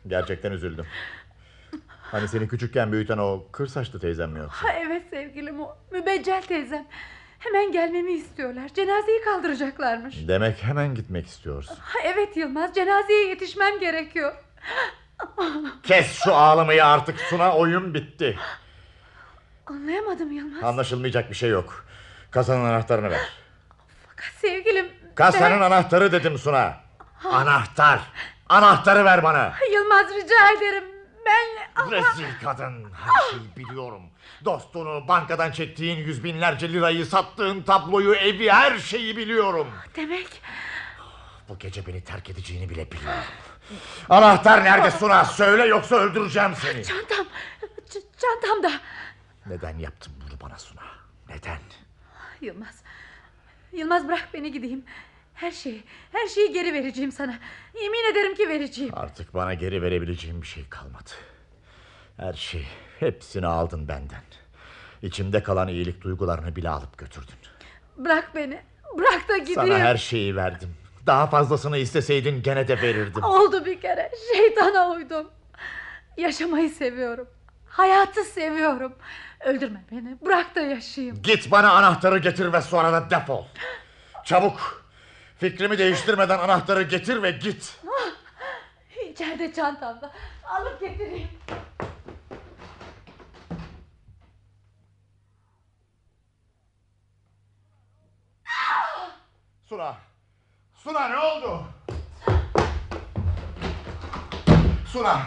Gerçekten 0.06 0.52
üzüldüm. 0.52 0.86
Hani 2.02 2.28
seni 2.28 2.48
küçükken 2.48 2.92
büyüten 2.92 3.18
o 3.18 3.44
kır 3.52 3.66
saçlı 3.66 4.00
teyzem 4.00 4.30
mi 4.30 4.38
yoksa? 4.38 4.68
Ha, 4.68 4.72
evet 4.72 5.02
sevgilim 5.10 5.60
o. 5.60 5.76
Mübeccel 5.90 6.42
teyzem. 6.42 6.86
Hemen 7.44 7.72
gelmemi 7.72 8.12
istiyorlar. 8.12 8.68
Cenazeyi 8.74 9.20
kaldıracaklarmış. 9.24 10.28
Demek 10.28 10.62
hemen 10.62 10.94
gitmek 10.94 11.26
istiyorsun. 11.26 11.76
Evet 12.04 12.36
Yılmaz. 12.36 12.74
Cenazeye 12.74 13.28
yetişmem 13.28 13.80
gerekiyor. 13.80 14.34
Kes 15.82 16.12
şu 16.24 16.34
ağlamayı 16.34 16.86
artık 16.86 17.20
Suna 17.20 17.56
oyun 17.56 17.94
bitti. 17.94 18.38
Anlayamadım 19.66 20.32
Yılmaz. 20.32 20.64
Anlaşılmayacak 20.64 21.30
bir 21.30 21.34
şey 21.34 21.50
yok. 21.50 21.84
Kasanın 22.30 22.64
anahtarını 22.64 23.10
ver. 23.10 23.32
Sevgilim. 24.40 24.88
Kasanın 25.14 25.60
ben- 25.60 25.66
anahtarı 25.66 26.12
dedim 26.12 26.38
Suna. 26.38 26.74
Anahtar. 27.24 28.00
Anahtarı 28.48 29.04
ver 29.04 29.22
bana. 29.22 29.52
Yılmaz 29.72 30.06
rica 30.14 30.50
ederim. 30.56 30.84
Ben... 31.26 31.90
Rezil 31.90 32.24
kadın. 32.44 32.92
Her 32.92 33.30
şeyi 33.30 33.56
biliyorum. 33.56 34.02
Dostunu, 34.44 35.08
bankadan 35.08 35.50
çektiğin 35.52 35.96
yüz 35.98 36.24
binlerce 36.24 36.72
lirayı, 36.72 37.06
sattığın 37.06 37.62
tabloyu, 37.62 38.14
evi, 38.14 38.50
her 38.50 38.78
şeyi 38.78 39.16
biliyorum. 39.16 39.68
Demek 39.96 40.26
Bu 41.48 41.58
gece 41.58 41.86
beni 41.86 42.04
terk 42.04 42.30
edeceğini 42.30 42.70
bile 42.70 42.90
biliyorum. 42.92 43.22
Anahtar 44.10 44.64
nerede 44.64 44.90
Suna? 44.90 45.24
Söyle 45.24 45.64
yoksa 45.66 45.96
öldüreceğim 45.96 46.54
seni. 46.62 46.84
çantam. 46.84 47.26
ç- 47.88 48.02
çantamda. 48.18 48.80
Neden 49.46 49.78
yaptın 49.78 50.12
bunu 50.20 50.40
bana 50.40 50.58
Suna? 50.58 50.82
Neden? 51.28 51.58
Yılmaz. 52.40 52.82
Yılmaz 53.72 54.08
bırak 54.08 54.28
beni 54.34 54.52
gideyim. 54.52 54.84
Her 55.34 55.50
şeyi, 55.50 55.84
her 56.12 56.26
şeyi 56.28 56.52
geri 56.52 56.72
vereceğim 56.72 57.12
sana. 57.12 57.34
Yemin 57.82 58.12
ederim 58.12 58.34
ki 58.34 58.48
vereceğim. 58.48 58.92
Artık 58.96 59.34
bana 59.34 59.54
geri 59.54 59.82
verebileceğim 59.82 60.42
bir 60.42 60.46
şey 60.46 60.68
kalmadı. 60.68 61.10
Her 62.16 62.32
şey, 62.32 62.66
hepsini 63.00 63.46
aldın 63.46 63.88
benden. 63.88 64.22
İçimde 65.02 65.42
kalan 65.42 65.68
iyilik 65.68 66.02
duygularını 66.02 66.56
bile 66.56 66.68
alıp 66.68 66.98
götürdün. 66.98 67.34
Bırak 67.96 68.30
beni. 68.34 68.60
Bırak 68.98 69.28
da 69.28 69.38
gideyim. 69.38 69.60
Sana 69.60 69.78
her 69.78 69.96
şeyi 69.96 70.36
verdim. 70.36 70.74
Daha 71.06 71.26
fazlasını 71.26 71.78
isteseydin 71.78 72.42
gene 72.42 72.68
de 72.68 72.82
verirdim. 72.82 73.24
Oldu 73.24 73.64
bir 73.64 73.80
kere. 73.80 74.10
Şeytana 74.36 74.90
uydum. 74.90 75.30
Yaşamayı 76.16 76.70
seviyorum. 76.70 77.28
Hayatı 77.68 78.24
seviyorum. 78.24 78.92
Öldürme 79.44 79.84
beni. 79.90 80.16
Bırak 80.24 80.54
da 80.54 80.60
yaşayayım. 80.60 81.22
Git 81.22 81.50
bana 81.50 81.72
anahtarı 81.72 82.18
getir 82.18 82.52
ve 82.52 82.60
sonra 82.62 82.92
da 82.92 83.10
defol. 83.10 83.44
Çabuk. 84.24 84.84
Fikrimi 85.38 85.78
değiştirmeden 85.78 86.38
anahtarı 86.38 86.82
getir 86.82 87.22
ve 87.22 87.30
git. 87.30 87.80
Ah, 87.88 88.10
İçeride 89.10 89.52
çantamda. 89.52 90.12
Alıp 90.44 90.80
getireyim. 90.80 91.28
Suna. 99.74 99.96
Suna 100.74 101.08
ne 101.08 101.18
oldu? 101.18 101.62
Suna. 104.86 105.22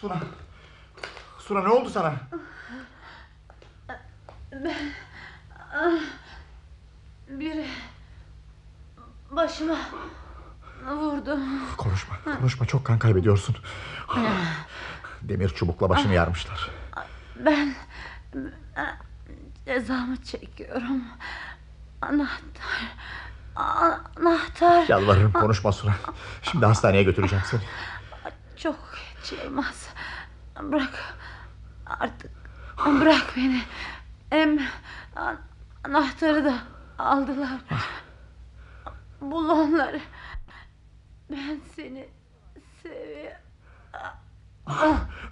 Suna. 0.00 0.20
Suna 1.38 1.62
ne 1.62 1.68
oldu 1.68 1.90
sana? 1.90 2.14
Ben... 4.52 4.76
Ah, 5.74 6.00
Biri... 7.28 7.66
Başıma... 9.30 9.76
Vurdu. 10.84 11.38
Konuşma, 11.76 12.14
konuşma 12.38 12.66
çok 12.66 12.84
kan 12.84 12.98
kaybediyorsun. 12.98 13.56
Demir 15.22 15.48
çubukla 15.48 15.88
başını 15.88 16.12
yarmışlar. 16.12 16.70
Ben... 17.36 17.74
ben 18.34 18.98
Cezamı 19.64 20.22
çekiyorum. 20.22 21.04
Anahtar... 22.02 22.90
Anahtar... 23.60 24.88
Yalvarırım 24.88 25.32
konuşma 25.32 25.72
Suna. 25.72 25.94
Şimdi 26.42 26.66
hastaneye 26.66 27.02
götüreceğim 27.02 27.44
seni. 27.50 27.60
Çok 28.56 28.76
geç 29.22 29.32
Yılmaz. 29.44 29.88
Bırak. 30.62 31.14
Artık 31.86 32.30
bırak 32.86 33.32
beni. 33.36 33.62
Hem 34.30 34.58
an- 35.16 35.38
anahtarı 35.84 36.44
da 36.44 36.54
aldılar. 36.98 37.60
Bul 39.20 39.48
onları. 39.48 40.00
Ben 41.30 41.60
seni 41.76 42.08
seviyorum. 42.82 43.36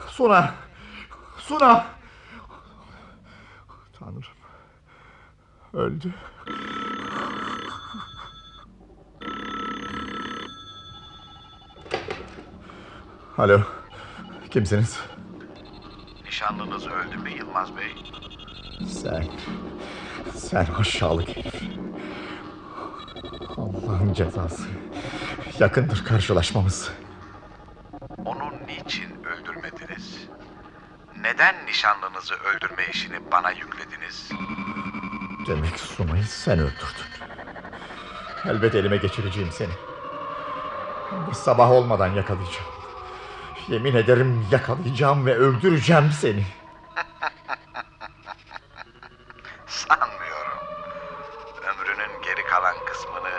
Suna. 0.07 0.55
Suna. 1.39 1.87
Tanrım. 3.99 4.23
Öldü. 5.73 6.15
Alo. 13.39 13.61
Kimsiniz? 14.51 15.01
Nişanlınız 16.25 16.87
öldü 16.87 17.17
mü 17.17 17.31
Yılmaz 17.31 17.77
Bey? 17.77 17.95
Sen. 18.89 19.25
Sen 20.35 20.67
aşağılık 20.79 21.29
herif. 21.37 21.63
Allah'ın 23.57 24.13
cezası. 24.13 24.63
Yakındır 25.59 26.05
karşılaşmamız. 26.05 26.91
Onu 28.25 28.53
niçin 28.67 29.25
öldürmediniz? 29.25 30.19
Neden 31.21 31.67
nişanlınızı 31.67 32.35
öldürme 32.35 32.83
işini 32.93 33.31
bana 33.33 33.51
yüklediniz? 33.51 34.31
Demek 35.47 35.81
Sunay'ı 35.81 36.25
sen 36.25 36.59
öldürdün. 36.59 37.09
Elbet 38.45 38.75
elime 38.75 38.97
geçireceğim 38.97 39.51
seni. 39.53 39.73
Bir 41.29 41.35
sabah 41.35 41.71
olmadan 41.71 42.09
yakalayacağım. 42.09 42.78
Yemin 43.69 43.95
ederim 43.95 44.47
yakalayacağım 44.51 45.27
ve 45.27 45.35
öldüreceğim 45.35 46.11
seni. 46.21 46.47
Sanmıyorum. 49.67 50.59
Ömrünün 51.63 52.23
geri 52.23 52.47
kalan 52.47 52.77
kısmını 52.87 53.31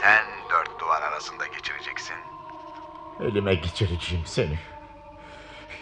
sen 0.00 0.24
dört 0.50 0.80
duvar 0.80 1.02
arasında 1.02 1.46
geçireceksin. 1.46 2.16
Elime 3.20 3.54
geçireceğim 3.54 4.26
seni. 4.26 4.58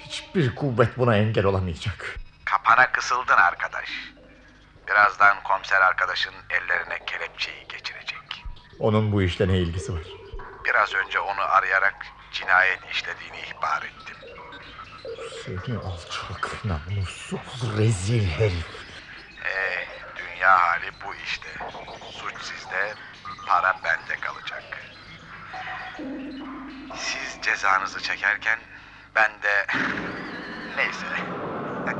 Hiçbir 0.02 0.54
kuvvet 0.54 0.98
buna 0.98 1.16
engel 1.16 1.44
olamayacak. 1.44 2.16
Kapana 2.44 2.92
kısıldın 2.92 3.36
arkadaş. 3.36 3.88
Birazdan 4.88 5.42
komiser 5.42 5.80
arkadaşın 5.80 6.34
ellerine 6.50 7.04
kelepçeyi 7.06 7.66
geçirecek. 7.68 8.44
Onun 8.78 9.12
bu 9.12 9.22
işle 9.22 9.48
ne 9.48 9.58
ilgisi 9.58 9.92
var? 9.92 10.02
Biraz 10.64 10.94
önce 10.94 11.20
onu 11.20 11.40
arayarak 11.40 12.06
cinayet 12.38 12.80
işlediğini 12.92 13.40
ihbar 13.40 13.82
ettim. 13.82 14.16
Seni 15.44 15.78
alçak, 15.78 16.64
namussuz, 16.64 17.78
rezil 17.78 18.30
herif. 18.30 18.66
Ee, 19.44 19.86
dünya 20.16 20.58
hali 20.58 20.90
bu 21.04 21.14
işte. 21.14 21.48
Suç 22.10 22.42
sizde, 22.42 22.94
para 23.46 23.80
bende 23.84 24.20
kalacak. 24.20 24.62
Siz 26.96 27.38
cezanızı 27.42 28.02
çekerken 28.02 28.58
ben 29.14 29.42
de... 29.42 29.66
Neyse. 30.76 31.06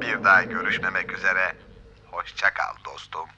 Bir 0.00 0.24
daha 0.24 0.42
görüşmemek 0.42 1.12
üzere. 1.12 1.54
Hoşça 2.10 2.54
kal 2.54 2.74
dostum. 2.84 3.28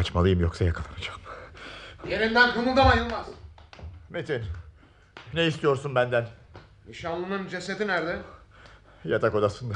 Kaçmalıyım 0.00 0.40
yoksa 0.40 0.64
yakalanacağım. 0.64 1.20
Yerinden 2.08 2.52
kımıldama 2.52 2.94
Yılmaz. 2.94 3.26
Metin, 4.10 4.42
ne 5.34 5.46
istiyorsun 5.46 5.94
benden? 5.94 6.26
Nişanlının 6.88 7.48
cesedi 7.48 7.86
nerede? 7.86 8.18
Yatak 9.04 9.34
odasında. 9.34 9.74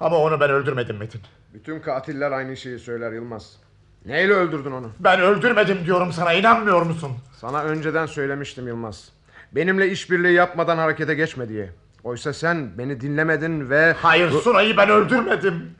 Ama 0.00 0.16
onu 0.16 0.40
ben 0.40 0.50
öldürmedim 0.50 0.96
Metin. 0.96 1.20
Bütün 1.54 1.80
katiller 1.80 2.32
aynı 2.32 2.56
şeyi 2.56 2.78
söyler 2.78 3.12
Yılmaz. 3.12 3.56
Neyle 4.04 4.32
öldürdün 4.32 4.70
onu? 4.72 4.90
Ben 5.00 5.20
öldürmedim 5.20 5.84
diyorum 5.84 6.12
sana 6.12 6.32
inanmıyor 6.32 6.82
musun? 6.82 7.12
Sana 7.40 7.62
önceden 7.62 8.06
söylemiştim 8.06 8.66
Yılmaz. 8.66 9.12
Benimle 9.52 9.90
işbirliği 9.90 10.32
yapmadan 10.32 10.78
harekete 10.78 11.14
geçme 11.14 11.48
diye. 11.48 11.70
Oysa 12.02 12.32
sen 12.32 12.78
beni 12.78 13.00
dinlemedin 13.00 13.70
ve... 13.70 13.92
Hayır 13.92 14.30
Sunay'ı 14.30 14.76
ben 14.76 14.88
öldürmedim. 14.88 15.74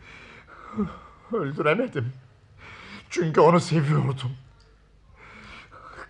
Öldüremedim. 1.33 2.13
Çünkü 3.15 3.41
onu 3.41 3.61
seviyordum. 3.61 4.33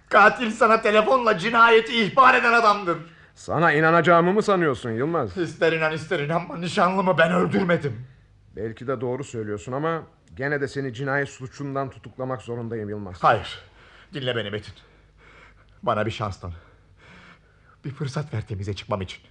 Katil 0.09 0.51
sana 0.51 0.83
telefonla 0.83 1.39
cinayeti 1.39 2.05
ihbar 2.05 2.35
eden 2.35 2.53
adamdır. 2.53 2.99
Sana 3.35 3.73
inanacağımı 3.73 4.33
mı 4.33 4.43
sanıyorsun 4.43 4.91
Yılmaz? 4.91 5.37
İster 5.37 5.73
inan 5.73 5.93
ister 5.93 6.21
inanma 6.21 6.57
nişanlımı 6.57 7.19
ben 7.19 7.33
öldürmedim. 7.33 8.07
Belki 8.57 8.87
de 8.87 9.01
doğru 9.01 9.25
söylüyorsun 9.25 9.73
ama... 9.73 10.03
...gene 10.37 10.61
de 10.61 10.69
seni 10.69 10.95
cinayet 10.95 11.29
suçundan 11.29 11.91
tutuklamak 11.91 12.43
zorundayım 12.43 12.89
Yılmaz. 12.89 13.17
Hayır. 13.21 13.63
Dinle 14.15 14.37
beni 14.37 14.51
Metin. 14.51 14.75
Bana 15.83 16.07
bir 16.07 16.11
şans 16.11 16.41
tanı. 16.41 16.55
Bir 17.85 17.91
fırsat 17.91 18.35
ver 18.35 18.47
temize 18.47 18.75
çıkmam 18.75 19.01
için. 19.01 19.23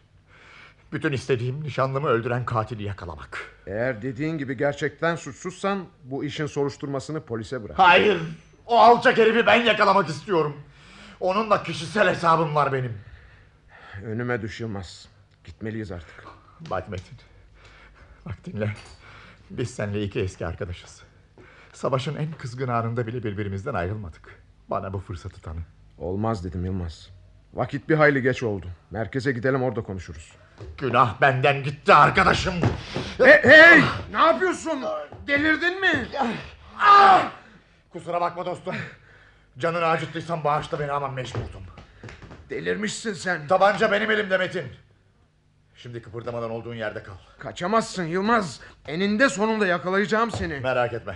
Bütün 0.93 1.11
istediğim 1.11 1.63
nişanlımı 1.63 2.07
öldüren 2.07 2.45
katili 2.45 2.83
yakalamak. 2.83 3.51
Eğer 3.67 4.01
dediğin 4.01 4.37
gibi 4.37 4.57
gerçekten 4.57 5.15
suçsuzsan... 5.15 5.85
...bu 6.03 6.23
işin 6.23 6.45
soruşturmasını 6.45 7.21
polise 7.25 7.63
bırak. 7.63 7.79
Hayır. 7.79 8.21
O 8.65 8.79
alçak 8.79 9.17
herifi 9.17 9.45
ben 9.45 9.55
yakalamak 9.61 10.09
istiyorum. 10.09 10.57
Onunla 11.19 11.63
kişisel 11.63 12.09
hesabım 12.09 12.55
var 12.55 12.73
benim. 12.73 12.93
Önüme 14.03 14.41
düş 14.41 14.61
Yılmaz. 14.61 15.07
Gitmeliyiz 15.43 15.91
artık. 15.91 16.23
Bak 16.69 16.89
Metin. 16.89 17.17
Bak 18.25 18.35
dinle. 18.45 18.73
Biz 19.49 19.69
seninle 19.69 20.03
iki 20.03 20.19
eski 20.19 20.45
arkadaşız. 20.47 21.03
Savaşın 21.73 22.15
en 22.15 22.31
kızgın 22.31 22.67
anında 22.67 23.07
bile 23.07 23.23
birbirimizden 23.23 23.73
ayrılmadık. 23.73 24.39
Bana 24.67 24.93
bu 24.93 24.99
fırsatı 24.99 25.41
tanı. 25.41 25.59
Olmaz 25.97 26.43
dedim 26.43 26.65
Yılmaz. 26.65 27.09
Vakit 27.53 27.89
bir 27.89 27.95
hayli 27.95 28.21
geç 28.21 28.43
oldu. 28.43 28.67
Merkeze 28.91 29.31
gidelim 29.31 29.63
orada 29.63 29.83
konuşuruz. 29.83 30.42
Günah 30.77 31.21
benden 31.21 31.63
gitti 31.63 31.93
arkadaşım. 31.93 32.53
Hey, 33.17 33.43
hey! 33.43 33.81
Ne 34.11 34.17
yapıyorsun? 34.17 34.83
Delirdin 35.27 35.81
mi? 35.81 36.07
Ah! 36.79 37.31
Kusura 37.89 38.21
bakma 38.21 38.45
dostum. 38.45 38.75
Canını 39.57 39.85
acıttıysam 39.85 40.43
bağışla 40.43 40.79
beni 40.79 40.91
ama 40.91 41.07
mecburdum. 41.07 41.63
Delirmişsin 42.49 43.13
sen. 43.13 43.47
Tabanca 43.47 43.91
benim 43.91 44.11
elimde 44.11 44.37
Metin. 44.37 44.65
Şimdi 45.75 46.01
kıpırdamadan 46.01 46.51
olduğun 46.51 46.75
yerde 46.75 47.03
kal. 47.03 47.13
Kaçamazsın 47.39 48.03
Yılmaz. 48.03 48.59
Eninde 48.87 49.29
sonunda 49.29 49.67
yakalayacağım 49.67 50.31
seni. 50.31 50.59
Merak 50.59 50.93
etme. 50.93 51.15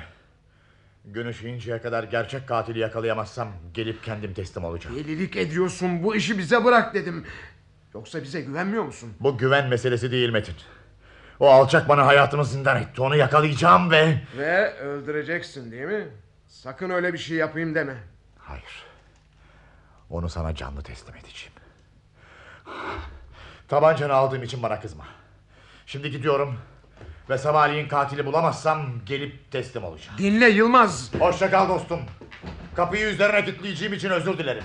Gün 1.05 1.27
ışığıncaya 1.27 1.81
kadar 1.81 2.03
gerçek 2.03 2.47
katili 2.47 2.79
yakalayamazsam 2.79 3.47
gelip 3.73 4.03
kendim 4.03 4.33
teslim 4.33 4.63
olacağım. 4.63 4.95
Delilik 4.95 5.35
ediyorsun. 5.35 6.03
Bu 6.03 6.15
işi 6.15 6.37
bize 6.37 6.65
bırak 6.65 6.93
dedim. 6.93 7.25
Yoksa 7.93 8.23
bize 8.23 8.41
güvenmiyor 8.41 8.83
musun? 8.83 9.13
Bu 9.19 9.37
güven 9.37 9.67
meselesi 9.67 10.11
değil 10.11 10.29
Metin. 10.29 10.55
O 11.39 11.49
alçak 11.49 11.89
bana 11.89 12.05
hayatımı 12.05 12.45
zindan 12.45 12.77
etti. 12.81 13.01
Onu 13.01 13.15
yakalayacağım 13.15 13.91
ve... 13.91 14.21
Ve 14.37 14.73
öldüreceksin 14.79 15.71
değil 15.71 15.83
mi? 15.85 16.07
Sakın 16.47 16.89
öyle 16.89 17.13
bir 17.13 17.17
şey 17.17 17.37
yapayım 17.37 17.75
deme. 17.75 17.95
Hayır. 18.37 18.83
Onu 20.09 20.29
sana 20.29 20.55
canlı 20.55 20.81
teslim 20.83 21.15
edeceğim. 21.15 21.53
Tabancanı 23.67 24.13
aldığım 24.13 24.43
için 24.43 24.63
bana 24.63 24.79
kızma. 24.79 25.05
Şimdi 25.85 26.11
gidiyorum. 26.11 26.57
Ve 27.29 27.37
sabahleyin 27.37 27.87
katili 27.87 28.25
bulamazsam 28.25 29.05
gelip 29.05 29.51
teslim 29.51 29.83
olacağım. 29.83 30.17
Dinle 30.17 30.49
Yılmaz. 30.49 31.11
Hoşça 31.19 31.51
kal 31.51 31.69
dostum. 31.69 31.99
Kapıyı 32.75 33.07
üzerine 33.07 33.45
kilitleyeceğim 33.45 33.93
için 33.93 34.09
özür 34.09 34.37
dilerim. 34.37 34.63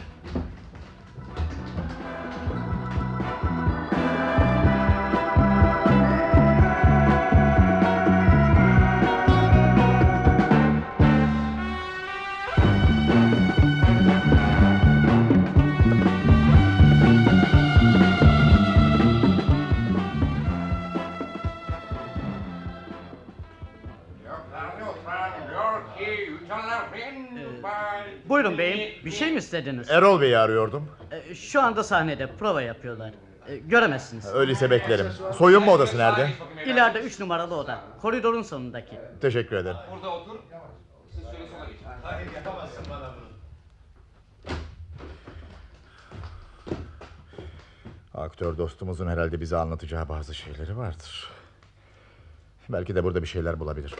Bir 29.05 29.11
şey 29.11 29.33
mi 29.33 29.39
istediniz? 29.39 29.91
Erol 29.91 30.21
Bey'i 30.21 30.39
arıyordum. 30.39 30.89
Ee, 31.11 31.35
Şu 31.35 31.63
anda 31.63 31.85
sahnede 31.85 32.37
prova 32.37 32.63
yapıyorlar. 32.63 33.15
Ee, 33.49 33.57
Göremezsiniz. 33.57 34.27
Öyleyse 34.35 34.71
beklerim. 34.71 35.07
Soyunma 35.39 35.73
odası 35.73 35.99
nerede? 35.99 36.31
İleride 36.67 37.01
üç 37.01 37.21
numaralı 37.21 37.55
oda. 37.57 37.81
Koridorun 38.03 38.43
sonundaki. 38.43 38.99
Teşekkür 39.21 39.57
ederim. 39.57 39.77
Burada 39.93 40.11
otur. 40.11 40.39
Siz 41.13 41.23
şöyle 41.23 41.49
sola 41.49 41.65
geçin. 41.65 41.87
Hayır 42.03 42.33
yapamazsın 42.33 42.85
bana 42.91 43.11
bunu. 43.15 43.33
Aktör 48.15 48.59
dostumuzun 48.59 49.07
herhalde 49.09 49.41
bize 49.41 49.57
anlatacağı 49.57 50.09
bazı 50.09 50.35
şeyleri 50.35 50.77
vardır. 50.79 51.31
Belki 52.69 52.95
de 52.95 53.05
burada 53.05 53.23
bir 53.23 53.27
şeyler 53.29 53.61
bulabilir. 53.61 53.95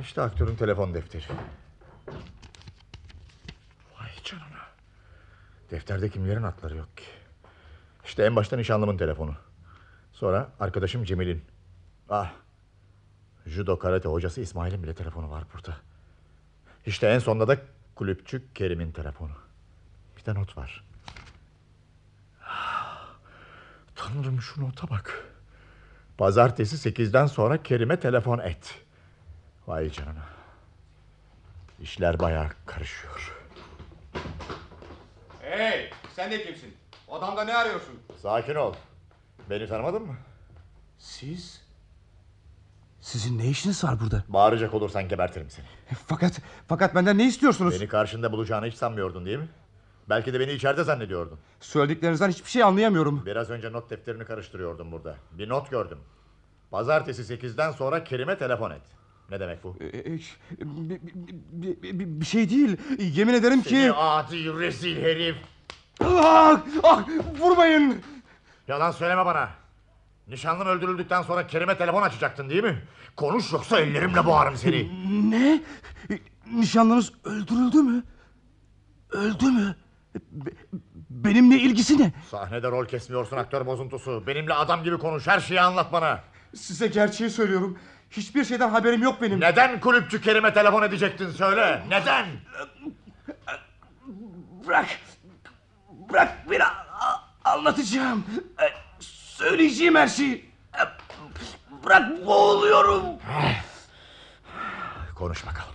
İşte 0.00 0.22
aktörün 0.22 0.56
telefon 0.56 0.94
defteri. 0.94 1.22
Vay 4.00 4.08
canına. 4.24 4.64
Defterde 5.74 6.08
kimlerin 6.08 6.42
adları 6.42 6.76
yok 6.76 6.96
ki. 6.96 7.04
İşte 8.04 8.24
en 8.24 8.36
başta 8.36 8.56
nişanlımın 8.56 8.96
telefonu. 8.96 9.34
Sonra 10.12 10.48
arkadaşım 10.60 11.04
Cemil'in. 11.04 11.44
Ah. 12.10 12.32
Judo 13.46 13.78
karate 13.78 14.08
hocası 14.08 14.40
İsmail'in 14.40 14.82
bile 14.82 14.94
telefonu 14.94 15.30
var 15.30 15.44
burada. 15.54 15.76
İşte 16.86 17.06
en 17.06 17.18
sonunda 17.18 17.48
da 17.48 17.58
kulüpçü 17.94 18.42
Kerim'in 18.54 18.92
telefonu. 18.92 19.30
Bir 20.16 20.24
de 20.24 20.34
not 20.34 20.56
var. 20.56 20.84
Tanrım 23.94 24.42
şu 24.42 24.60
nota 24.60 24.90
bak. 24.90 25.24
Pazartesi 26.18 26.78
sekizden 26.78 27.26
sonra 27.26 27.62
Kerim'e 27.62 28.00
telefon 28.00 28.38
et. 28.38 28.74
Vay 29.66 29.90
canına. 29.90 30.26
İşler 31.80 32.18
bayağı 32.18 32.48
karışıyor. 32.66 33.43
Sen 36.16 36.30
de 36.30 36.42
kimsin? 36.46 36.74
Odamda 37.08 37.44
ne 37.44 37.54
arıyorsun? 37.54 37.94
Sakin 38.22 38.54
ol. 38.54 38.74
Beni 39.50 39.68
tanımadın 39.68 40.02
mı? 40.02 40.16
Siz? 40.98 41.64
Sizin 43.00 43.38
ne 43.38 43.46
işiniz 43.48 43.84
var 43.84 44.00
burada? 44.00 44.24
Bağıracak 44.28 44.74
olursan 44.74 45.08
gebertirim 45.08 45.50
seni. 45.50 45.66
Fakat 46.06 46.40
fakat 46.68 46.94
benden 46.94 47.18
ne 47.18 47.26
istiyorsunuz? 47.26 47.80
Beni 47.80 47.88
karşında 47.88 48.32
bulacağını 48.32 48.66
hiç 48.66 48.74
sanmıyordun 48.74 49.26
değil 49.26 49.38
mi? 49.38 49.48
Belki 50.08 50.32
de 50.32 50.40
beni 50.40 50.52
içeride 50.52 50.84
zannediyordun. 50.84 51.38
Söylediklerinizden 51.60 52.28
hiçbir 52.30 52.50
şey 52.50 52.62
anlayamıyorum. 52.62 53.26
Biraz 53.26 53.50
önce 53.50 53.72
not 53.72 53.90
defterini 53.90 54.24
karıştırıyordum 54.24 54.92
burada. 54.92 55.16
Bir 55.32 55.48
not 55.48 55.70
gördüm. 55.70 55.98
Pazartesi 56.70 57.24
sekizden 57.24 57.70
sonra 57.72 58.04
Kerim'e 58.04 58.38
telefon 58.38 58.70
et. 58.70 58.82
Ne 59.30 59.40
demek 59.40 59.64
bu? 59.64 59.76
Ee, 59.80 60.04
bir, 60.04 60.20
bir- 61.82 61.82
bir- 61.98 62.20
bir 62.20 62.26
şey 62.26 62.50
değil. 62.50 62.76
Yemin 62.98 63.34
ederim 63.34 63.62
ki... 63.62 63.68
Seni 63.68 63.92
adi 63.92 64.58
rezil 64.58 65.02
herif. 65.02 65.36
Ah, 66.00 66.60
ah, 66.82 67.08
vurmayın. 67.40 68.02
Yalan 68.68 68.90
söyleme 68.90 69.26
bana. 69.26 69.48
Nişanlın 70.28 70.66
öldürüldükten 70.66 71.22
sonra 71.22 71.46
Kerim'e 71.46 71.78
telefon 71.78 72.02
açacaktın 72.02 72.50
değil 72.50 72.64
mi? 72.64 72.82
Konuş 73.16 73.52
yoksa 73.52 73.80
ellerimle 73.80 74.24
boğarım 74.24 74.56
seni. 74.56 74.90
Ne? 75.30 75.62
Nişanlınız 76.52 77.12
öldürüldü 77.24 77.82
mü? 77.82 78.02
Öldü 79.10 79.46
mü? 79.46 79.76
Be- 80.30 80.50
benimle 81.10 81.56
ilgisi 81.56 81.98
ne? 82.02 82.12
Sahnede 82.30 82.70
rol 82.70 82.86
kesmiyorsun 82.86 83.36
aktör 83.36 83.66
bozuntusu. 83.66 84.26
Benimle 84.26 84.54
adam 84.54 84.84
gibi 84.84 84.98
konuş 84.98 85.26
her 85.26 85.40
şeyi 85.40 85.60
anlat 85.60 85.92
bana. 85.92 86.20
Size 86.56 86.86
gerçeği 86.86 87.30
söylüyorum. 87.30 87.78
Hiçbir 88.10 88.44
şeyden 88.44 88.68
haberim 88.68 89.02
yok 89.02 89.22
benim. 89.22 89.40
Neden 89.40 89.80
kulüpçü 89.80 90.20
Kerim'e 90.20 90.52
telefon 90.54 90.82
edecektin 90.82 91.30
söyle. 91.30 91.82
Neden? 91.88 92.26
Bırak. 94.66 94.86
Bırak 96.12 96.50
beni 96.50 96.62
anlatacağım. 97.44 98.24
E, 98.62 98.64
Söyleyeceğim 99.00 99.94
her 99.94 100.08
şeyi. 100.08 100.50
E, 100.74 100.82
Bırak 101.84 102.26
boğuluyorum. 102.26 103.02
Konuş 105.14 105.46
bakalım. 105.46 105.74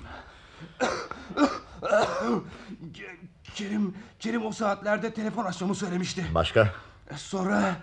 Kerim, 3.55 3.95
Kerim 4.19 4.45
o 4.45 4.51
saatlerde 4.51 5.13
telefon 5.13 5.45
açmamı 5.45 5.75
söylemişti. 5.75 6.25
Başka? 6.35 6.73
Sonra, 7.15 7.75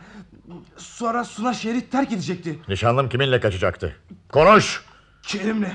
sonra 0.77 1.25
Suna 1.25 1.55
şehri 1.55 1.91
terk 1.91 2.13
edecekti. 2.13 2.59
Nişanlım 2.69 3.09
kiminle 3.09 3.41
kaçacaktı? 3.41 3.97
Konuş! 4.33 4.85
Kerim'le 5.23 5.73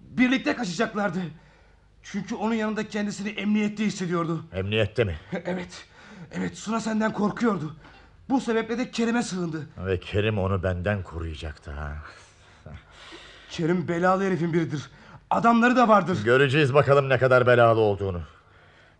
birlikte 0.00 0.56
kaçacaklardı. 0.56 1.18
Çünkü 2.02 2.34
onun 2.34 2.54
yanında 2.54 2.88
kendisini 2.88 3.28
emniyette 3.28 3.84
hissediyordu. 3.84 4.44
Emniyette 4.52 5.04
mi? 5.04 5.16
Evet, 5.44 5.84
evet 6.32 6.58
Suna 6.58 6.80
senden 6.80 7.12
korkuyordu. 7.12 7.76
Bu 8.30 8.40
sebeple 8.40 8.78
de 8.78 8.90
Kerim'e 8.90 9.22
sığındı. 9.22 9.66
Ve 9.86 10.00
Kerim 10.00 10.38
onu 10.38 10.62
benden 10.62 11.02
koruyacaktı 11.02 11.70
ha. 11.70 11.92
Kerim 13.50 13.88
belalı 13.88 14.24
herifin 14.24 14.52
biridir. 14.52 14.90
Adamları 15.30 15.76
da 15.76 15.88
vardır. 15.88 16.18
Göreceğiz 16.24 16.74
bakalım 16.74 17.08
ne 17.08 17.18
kadar 17.18 17.46
belalı 17.46 17.80
olduğunu. 17.80 18.20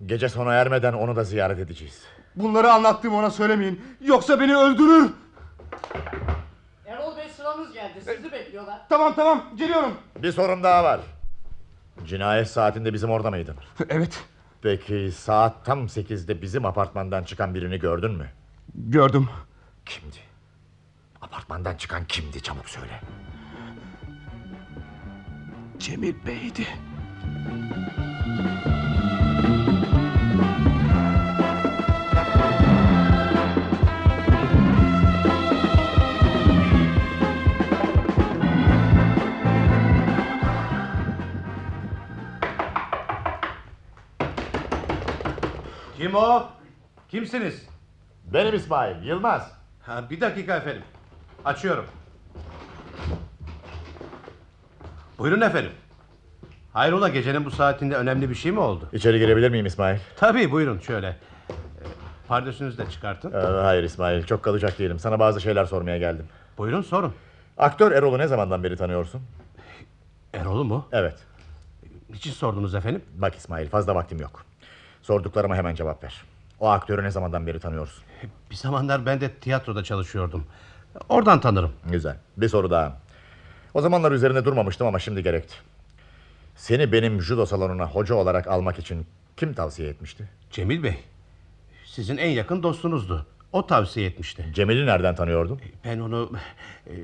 Gece 0.07 0.29
sona 0.29 0.55
ermeden 0.55 0.93
onu 0.93 1.17
da 1.17 1.25
ziyaret 1.25 1.59
edeceğiz. 1.59 2.03
Bunları 2.37 2.73
anlattığımı 2.73 3.17
ona 3.17 3.31
söylemeyin. 3.31 3.81
Yoksa 4.01 4.41
beni 4.41 4.57
öldürür. 4.57 5.11
Erol 6.87 7.17
Bey 7.17 7.29
sıramız 7.37 7.73
geldi. 7.73 8.01
Sizi 8.17 8.33
bekliyorlar. 8.33 8.81
Tamam 8.89 9.15
tamam 9.15 9.45
geliyorum. 9.57 9.95
Bir 10.23 10.33
sorun 10.33 10.63
daha 10.63 10.85
var. 10.85 11.01
Cinayet 12.07 12.49
saatinde 12.51 12.93
bizim 12.95 13.11
orada 13.11 13.31
mıydın? 13.31 13.57
Evet. 13.89 14.25
Peki 14.63 15.13
saat 15.17 15.65
tam 15.65 15.89
sekizde 15.89 16.43
bizim 16.43 16.65
apartmandan 16.65 17.25
çıkan 17.25 17.55
birini 17.55 17.79
gördün 17.79 18.11
mü? 18.11 18.31
Gördüm. 18.75 19.29
Kimdi? 19.87 20.17
Apartmandan 21.23 21.77
çıkan 21.77 22.05
kimdi 22.05 22.43
çabuk 22.43 22.69
söyle. 22.69 23.01
Cemil 25.79 26.15
Bey'di. 26.27 26.67
Kim 46.09 46.17
o? 46.17 46.47
Kimsiniz? 47.09 47.67
Benim 48.25 48.55
İsmail 48.55 49.03
Yılmaz. 49.07 49.53
Ha, 49.83 50.05
bir 50.11 50.21
dakika 50.21 50.57
efendim. 50.57 50.83
Açıyorum. 51.45 51.85
Buyurun 55.19 55.41
efendim. 55.41 55.71
Hayrola 56.73 57.09
gecenin 57.09 57.45
bu 57.45 57.51
saatinde 57.51 57.97
önemli 57.97 58.31
bir 58.31 58.35
şey 58.35 58.53
mi 58.53 58.61
oldu? 58.61 58.89
İçeri 58.93 59.19
girebilir 59.19 59.51
miyim 59.51 59.67
İsmail? 59.67 59.99
Tabii 60.17 60.51
buyurun 60.51 60.79
şöyle. 60.79 61.09
Ee, 61.09 61.55
Pardösünüzü 62.29 62.79
de 62.79 62.91
çıkartın. 62.91 63.33
Ee, 63.33 63.37
hayır 63.63 63.83
İsmail 63.83 64.23
çok 64.25 64.43
kalacak 64.43 64.79
değilim. 64.79 64.99
Sana 64.99 65.19
bazı 65.19 65.41
şeyler 65.41 65.65
sormaya 65.65 65.99
geldim. 65.99 66.27
Buyurun 66.59 66.83
sorun. 66.83 67.15
Aktör 67.59 67.93
Erol'u 67.93 68.19
ne 68.19 68.27
zamandan 68.27 68.65
beri 68.65 68.77
tanıyorsun? 68.77 69.23
Erol'u 70.35 70.65
mu? 70.65 70.89
Evet. 70.93 71.17
Niçin 72.11 72.33
sordunuz 72.33 72.75
efendim? 72.75 73.03
Bak 73.15 73.35
İsmail 73.35 73.69
fazla 73.69 73.95
vaktim 73.95 74.21
yok. 74.21 74.48
Sorduklarıma 75.09 75.57
hemen 75.57 75.75
cevap 75.75 76.05
ver. 76.05 76.23
O 76.61 76.69
aktörü 76.69 77.03
ne 77.03 77.11
zamandan 77.11 77.47
beri 77.47 77.61
tanıyorsun? 77.61 78.05
Bir 78.51 78.57
zamanlar 78.57 79.07
ben 79.07 79.21
de 79.21 79.33
tiyatroda 79.35 79.85
çalışıyordum. 79.85 80.45
Oradan 81.09 81.41
tanırım. 81.41 81.73
Güzel. 81.91 82.17
Bir 82.37 82.49
soru 82.49 82.71
daha. 82.71 82.97
O 83.75 83.81
zamanlar 83.81 84.13
üzerinde 84.13 84.45
durmamıştım 84.45 84.87
ama 84.87 84.99
şimdi 84.99 85.23
gerekti. 85.23 85.55
Seni 86.57 86.93
benim 86.93 87.23
judo 87.23 87.47
salonuna 87.47 87.87
hoca 87.87 88.15
olarak 88.15 88.47
almak 88.47 88.79
için 88.79 89.07
kim 89.37 89.55
tavsiye 89.55 89.89
etmişti? 89.89 90.29
Cemil 90.51 90.83
Bey. 90.83 90.99
Sizin 91.85 92.17
en 92.17 92.31
yakın 92.31 92.63
dostunuzdu. 92.63 93.27
O 93.53 93.67
tavsiye 93.67 94.07
etmişti. 94.07 94.47
Cemil'i 94.55 94.87
nereden 94.87 95.15
tanıyordun? 95.15 95.61
Ben 95.85 95.99
onu... 95.99 96.33
e, 96.87 96.95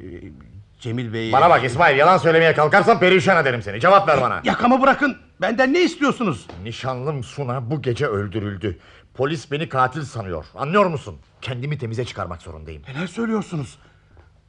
Cemil 0.84 1.12
Bey'i... 1.12 1.32
Bana 1.32 1.50
bak 1.50 1.64
İsmail 1.64 1.98
yalan 1.98 2.18
söylemeye 2.18 2.54
kalkarsan 2.54 3.00
perişan 3.00 3.42
ederim 3.42 3.62
seni. 3.62 3.80
Cevap 3.80 4.08
ver 4.08 4.20
bana. 4.20 4.40
Yakamı 4.44 4.82
bırakın. 4.82 5.16
Benden 5.40 5.72
ne 5.72 5.82
istiyorsunuz? 5.82 6.46
Nişanlım 6.62 7.24
Suna 7.24 7.70
bu 7.70 7.82
gece 7.82 8.06
öldürüldü. 8.06 8.78
Polis 9.14 9.50
beni 9.50 9.68
katil 9.68 10.02
sanıyor. 10.02 10.46
Anlıyor 10.54 10.86
musun? 10.86 11.18
Kendimi 11.40 11.78
temize 11.78 12.04
çıkarmak 12.04 12.42
zorundayım. 12.42 12.82
Neler 12.88 13.06
söylüyorsunuz? 13.06 13.78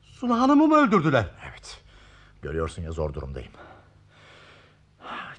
Suna 0.01 0.39
Hanım'ı 0.39 0.67
mı 0.67 0.75
öldürdüler? 0.75 1.25
Evet. 1.51 1.77
Görüyorsun 2.41 2.81
ya 2.81 2.91
zor 2.91 3.13
durumdayım. 3.13 3.51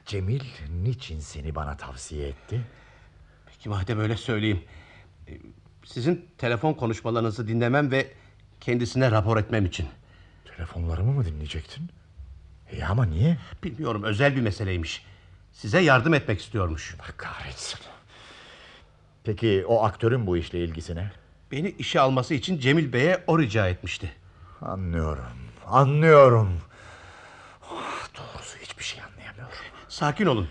Cemil 0.06 0.44
niçin 0.82 1.20
seni 1.20 1.54
bana 1.54 1.76
tavsiye 1.76 2.28
etti? 2.28 2.60
Peki 3.46 3.68
madem 3.68 4.00
öyle 4.00 4.16
söyleyeyim. 4.16 4.62
Ee, 5.28 5.32
Sizin 5.84 6.28
telefon 6.38 6.72
konuşmalarınızı 6.74 7.48
dinlemem 7.48 7.90
ve 7.90 8.12
kendisine 8.60 9.10
rapor 9.10 9.36
etmem 9.36 9.66
için. 9.66 9.88
Telefonlarımı 10.56 11.12
mı 11.12 11.24
dinleyecektin? 11.24 11.90
İyi 12.72 12.84
ama 12.86 13.04
niye? 13.04 13.36
Bilmiyorum 13.64 14.02
özel 14.02 14.36
bir 14.36 14.40
meseleymiş. 14.40 15.04
Size 15.52 15.80
yardım 15.80 16.14
etmek 16.14 16.40
istiyormuş. 16.40 16.94
Allah 17.00 17.12
kahretsin. 17.16 17.80
Peki 19.24 19.64
o 19.68 19.84
aktörün 19.84 20.26
bu 20.26 20.36
işle 20.36 20.64
ilgisi 20.64 20.96
ne? 20.96 21.10
Beni 21.52 21.68
işe 21.78 22.00
alması 22.00 22.34
için 22.34 22.58
Cemil 22.58 22.92
Bey'e 22.92 23.24
o 23.26 23.38
rica 23.38 23.68
etmişti. 23.68 24.12
Anlıyorum. 24.62 25.24
Anlıyorum. 25.66 26.60
Ah, 27.62 28.08
Doğrusu 28.18 28.58
hiçbir 28.58 28.84
şey 28.84 29.00
anlayamıyorum. 29.02 29.52
Sakin 29.88 30.26
olun. 30.26 30.48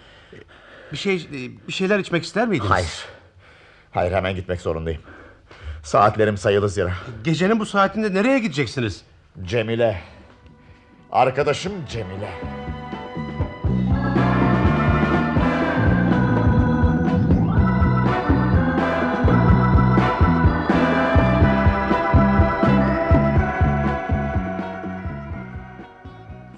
Bir 0.92 0.98
şey 0.98 1.28
bir 1.68 1.74
şeyler 1.74 2.00
içmek 2.00 2.24
ister 2.24 2.48
miydiniz? 2.48 2.72
Hayır. 2.72 3.06
Hayır 3.92 4.12
hemen 4.12 4.36
gitmek 4.36 4.62
zorundayım. 4.62 5.02
Saatlerim 5.84 6.38
sayılı 6.38 6.70
zira. 6.70 6.94
Gecenin 7.24 7.60
bu 7.60 7.66
saatinde 7.66 8.14
nereye 8.14 8.40
gideceksiniz? 8.40 9.02
Cemile. 9.44 10.02
Arkadaşım 11.12 11.74
Cemile. 11.90 12.30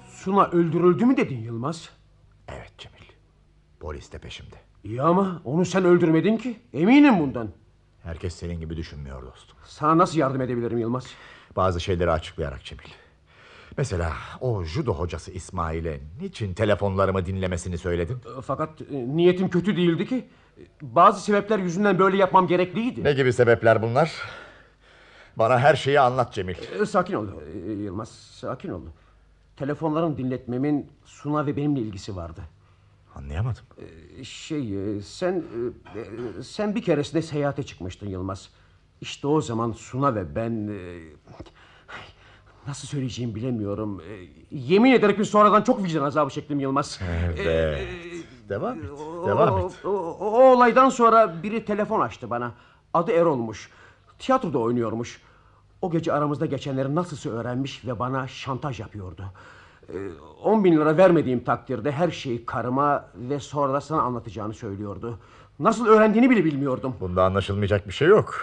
Suna 0.06 0.44
öldürüldü 0.46 1.04
mü 1.06 1.16
dedin 1.16 1.38
Yılmaz? 1.38 1.90
Evet 2.48 2.72
Cemil. 2.78 2.98
Polis 3.80 4.12
de 4.12 4.18
peşimde. 4.18 4.56
İyi 4.84 5.02
ama 5.02 5.42
onu 5.44 5.64
sen 5.64 5.84
öldürmedin 5.84 6.36
ki. 6.36 6.60
Eminim 6.72 7.18
bundan. 7.18 7.48
Herkes 8.02 8.34
senin 8.34 8.60
gibi 8.60 8.76
düşünmüyor 8.76 9.22
dostum. 9.26 9.58
Sana 9.64 9.98
nasıl 9.98 10.18
yardım 10.18 10.40
edebilirim 10.40 10.78
Yılmaz? 10.78 11.06
Bazı 11.56 11.80
şeyleri 11.80 12.10
açıklayarak 12.10 12.64
Cemil. 12.64 12.82
Mesela 13.76 14.12
o 14.40 14.64
judo 14.64 14.94
hocası 14.94 15.30
İsmail'e 15.30 16.00
niçin 16.20 16.54
telefonlarımı 16.54 17.26
dinlemesini 17.26 17.78
söyledin? 17.78 18.14
E, 18.38 18.40
Fakat 18.42 18.80
e, 18.82 18.84
niyetim 19.16 19.50
kötü 19.50 19.76
değildi 19.76 20.06
ki. 20.06 20.24
E, 20.58 20.62
Bazı 20.82 21.20
sebepler 21.20 21.58
yüzünden 21.58 21.98
böyle 21.98 22.16
yapmam 22.16 22.46
gerekliydi. 22.46 23.04
Ne 23.04 23.12
gibi 23.12 23.32
sebepler 23.32 23.82
bunlar? 23.82 24.12
Bana 25.36 25.58
her 25.58 25.74
şeyi 25.76 26.00
anlat 26.00 26.32
Cemil. 26.32 26.54
E, 26.82 26.86
Sakin 26.86 27.14
ol 27.14 27.26
Yılmaz, 27.84 28.08
sakin 28.10 28.68
ol. 28.68 28.80
Telefonların 29.56 30.16
dinletmemin 30.16 30.86
Suna 31.04 31.46
ve 31.46 31.56
benimle 31.56 31.80
ilgisi 31.80 32.16
vardı. 32.16 32.40
Anlayamadım. 33.14 33.62
E, 34.18 34.24
Şey, 34.24 34.74
sen 35.02 35.44
sen 36.42 36.74
bir 36.74 36.82
keresinde 36.82 37.22
seyahate 37.22 37.62
çıkmıştın 37.62 38.08
Yılmaz. 38.08 38.50
İşte 39.00 39.26
o 39.26 39.40
zaman 39.40 39.72
Suna 39.72 40.14
ve 40.14 40.34
ben 40.34 40.68
e, 40.68 40.98
nasıl 42.66 42.88
söyleyeceğimi 42.88 43.34
bilemiyorum. 43.34 44.00
E, 44.00 44.14
Yemin 44.50 44.92
ederek 44.92 45.18
bir 45.18 45.24
sonradan 45.24 45.62
çok 45.62 45.84
vicdan 45.84 46.04
azabı 46.04 46.30
çektim 46.30 46.60
Yılmaz. 46.60 47.00
Evet. 47.38 47.88
Devam 48.48 48.78
et. 48.78 48.84
Devam 49.26 49.58
et. 49.58 49.72
O, 49.84 49.88
o- 49.88 50.16
o 50.20 50.52
olaydan 50.52 50.88
sonra 50.88 51.42
biri 51.42 51.64
telefon 51.64 52.00
açtı 52.00 52.30
bana. 52.30 52.52
Adı 52.94 53.12
Erol'muş. 53.12 53.70
Tiyatroda 54.18 54.58
oynuyormuş. 54.58 55.22
O 55.82 55.90
gece 55.90 56.12
aramızda 56.12 56.46
geçenleri 56.46 56.94
nasılsa 56.94 57.30
öğrenmiş 57.30 57.86
ve 57.86 57.98
bana 57.98 58.26
şantaj 58.28 58.80
yapıyordu. 58.80 59.24
Ee, 59.94 59.94
10 60.44 60.64
bin 60.64 60.72
lira 60.76 60.96
vermediğim 60.96 61.44
takdirde 61.44 61.92
her 61.92 62.10
şeyi 62.10 62.46
karıma 62.46 63.04
ve 63.14 63.40
sonra 63.40 63.72
da 63.72 63.80
sana 63.80 64.02
anlatacağını 64.02 64.54
söylüyordu. 64.54 65.18
Nasıl 65.58 65.86
öğrendiğini 65.86 66.30
bile 66.30 66.44
bilmiyordum. 66.44 66.94
Bunda 67.00 67.24
anlaşılmayacak 67.24 67.88
bir 67.88 67.92
şey 67.92 68.08
yok. 68.08 68.34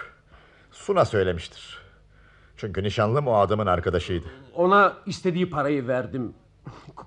Suna 0.76 1.06
söylemiştir. 1.06 1.78
Çünkü 2.58 2.84
nişanlım 2.84 3.28
o 3.28 3.34
adamın 3.34 3.66
arkadaşıydı. 3.66 4.26
Ona 4.56 4.94
istediği 5.06 5.50
parayı 5.50 5.88
verdim. 5.88 6.34
K- 6.96 7.06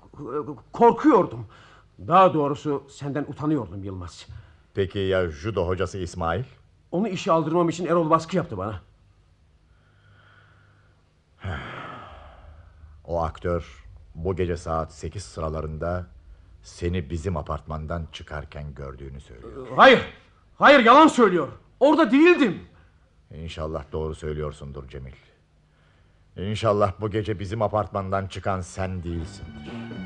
Korkuyordum. 0.71 1.47
Daha 2.07 2.33
doğrusu 2.33 2.83
senden 2.89 3.23
utanıyordum 3.23 3.83
Yılmaz. 3.83 4.27
Peki 4.73 4.99
ya 4.99 5.29
judo 5.29 5.67
hocası 5.67 5.97
İsmail? 5.97 6.43
Onu 6.91 7.07
işe 7.07 7.31
aldırmam 7.31 7.69
için 7.69 7.85
Erol 7.85 8.09
baskı 8.09 8.35
yaptı 8.37 8.57
bana. 8.57 8.81
O 13.05 13.21
aktör 13.23 13.83
bu 14.15 14.35
gece 14.35 14.57
saat 14.57 14.93
8 14.93 15.23
sıralarında 15.23 16.05
Seni 16.63 17.09
bizim 17.09 17.37
apartmandan 17.37 18.07
çıkarken 18.11 18.73
gördüğünü 18.75 19.21
söylüyor. 19.21 19.67
Hayır. 19.75 19.99
Hayır 20.57 20.79
yalan 20.79 21.07
söylüyor. 21.07 21.47
Orada 21.79 22.11
değildim. 22.11 22.61
İnşallah 23.33 23.83
doğru 23.91 24.15
söylüyorsundur 24.15 24.87
Cemil. 24.87 25.13
İnşallah 26.37 26.93
bu 27.01 27.09
gece 27.09 27.39
bizim 27.39 27.61
apartmandan 27.61 28.27
çıkan 28.27 28.61
sen 28.61 29.03
değilsindir. 29.03 29.98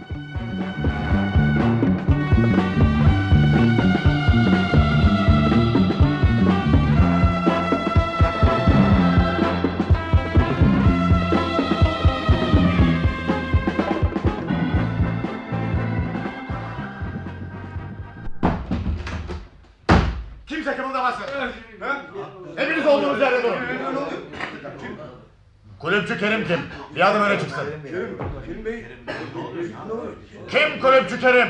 Kim 30.50 30.80
kulüpçü 30.82 31.20
Kerim? 31.20 31.48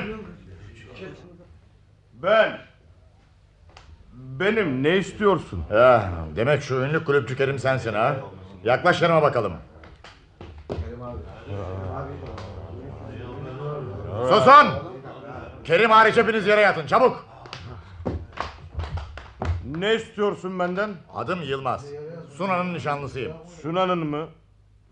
Ben. 2.13 2.59
Benim 4.13 4.83
ne 4.83 4.97
istiyorsun? 4.97 5.63
Ya, 5.71 6.11
demek 6.35 6.61
şu 6.63 6.75
ünlü 6.75 7.03
kulüpçü 7.03 7.37
Kerim 7.37 7.59
sensin 7.59 7.93
ha? 7.93 8.15
Yaklaş 8.63 9.01
yanıma 9.01 9.21
bakalım. 9.21 9.53
Susun! 14.29 14.67
Kerim 15.63 15.91
hariç 15.91 16.17
hepiniz 16.17 16.47
yere 16.47 16.61
yatın 16.61 16.87
çabuk. 16.87 17.25
Ne 19.77 19.95
istiyorsun 19.95 20.59
benden? 20.59 20.89
Adım 21.15 21.41
Yılmaz. 21.41 21.85
Sunan'ın 22.37 22.73
nişanlısıyım. 22.73 23.33
Sunan'ın 23.61 24.07
mı? 24.07 24.27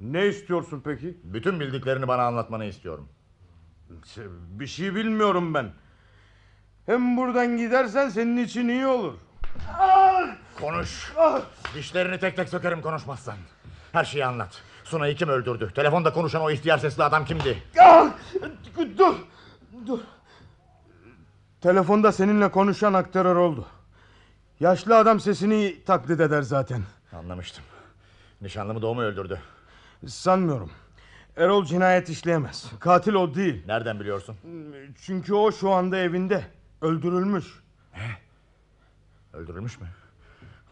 Ne 0.02 0.28
istiyorsun 0.28 0.82
peki? 0.86 1.18
Bütün 1.24 1.60
bildiklerini 1.60 2.08
bana 2.08 2.24
anlatmanı 2.24 2.66
istiyorum. 2.66 3.10
Bir 4.49 4.68
şey 4.68 4.95
bilmiyorum 4.95 5.54
ben. 5.54 5.72
Hem 6.86 7.18
buradan 7.18 7.58
gidersen 7.58 8.10
senin 8.10 8.38
için 8.38 8.68
iyi 8.68 8.88
olur. 8.88 9.14
Konuş. 10.62 11.14
Dişlerini 11.76 12.20
tek 12.20 12.36
tek 12.36 12.49
sökerim 12.49 12.82
konuşmazsan. 12.82 13.36
Her 13.91 14.04
şeyi 14.06 14.26
anlat. 14.26 14.62
Sunay'ı 14.84 15.16
kim 15.16 15.30
öldürdü? 15.30 15.72
Telefonda 15.76 16.14
konuşan 16.14 16.41
o 16.41 16.52
ihtiyar 16.52 16.78
sesli 16.78 17.04
adam 17.04 17.26
kimdi? 17.26 17.64
Dur. 18.97 19.16
Dur. 19.88 19.99
Telefonda 21.62 22.12
seninle 22.12 22.52
konuşan 22.52 22.93
aktörler 22.93 23.36
oldu. 23.36 23.66
Yaşlı 24.60 24.97
adam 24.97 25.20
sesini 25.20 25.84
taklit 25.86 26.20
eder 26.20 26.41
zaten. 26.41 26.82
Anlamıştım. 27.14 27.64
Nişanlımı 28.41 28.82
doğumu 28.82 29.02
öldürdü. 29.02 29.41
Sanmıyorum. 30.08 30.72
Erol 31.38 31.66
cinayet 31.66 32.10
işleyemez. 32.10 32.72
Katil 32.80 33.14
o 33.14 33.36
değil. 33.36 33.64
Nereden 33.68 33.99
biliyorsun? 33.99 34.36
Çünkü 35.02 35.34
o 35.34 35.52
şu 35.52 35.72
anda 35.72 35.97
evinde. 35.97 36.43
Öldürülmüş. 36.82 37.45
Öldürülmüş 39.34 39.80
mü? 39.82 39.88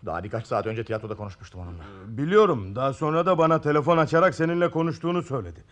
Daha 0.05 0.23
birkaç 0.23 0.47
saat 0.47 0.67
önce 0.67 0.83
tiyatroda 0.83 1.15
konuşmuştum 1.15 1.61
onunla. 1.61 1.83
Biliyorum. 2.05 2.75
Daha 2.75 2.93
sonra 2.93 3.25
da 3.25 3.37
bana 3.37 3.61
telefon 3.61 3.97
açarak 3.97 4.35
seninle 4.35 4.71
konuştuğunu 4.71 5.23
söyledi. 5.23 5.63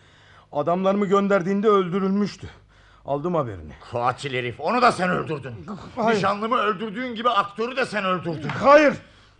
Adamlarımı 0.52 1.06
gönderdiğinde 1.06 1.68
öldürülmüştü. 1.68 2.46
Aldım 3.04 3.34
haberini. 3.34 3.72
Katil 3.92 4.34
herif. 4.34 4.60
Onu 4.60 4.82
da 4.82 4.92
sen 4.92 5.10
öldürdün. 5.10 5.66
Hayır. 5.96 6.16
Nişanlımı 6.16 6.56
öldürdüğün 6.56 7.14
gibi 7.14 7.30
aktörü 7.30 7.76
de 7.76 7.86
sen 7.86 8.04
öldürdün. 8.04 8.48
Hayır. 8.48 8.94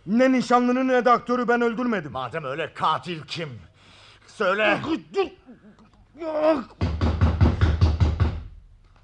Ne 0.05 0.31
nişanlını 0.31 0.87
ne 0.87 1.05
de 1.05 1.11
aktörü 1.11 1.47
ben 1.47 1.61
öldürmedim. 1.61 2.11
Madem 2.11 2.43
öyle 2.43 2.73
katil 2.73 3.21
kim? 3.21 3.49
Söyle. 4.39 4.81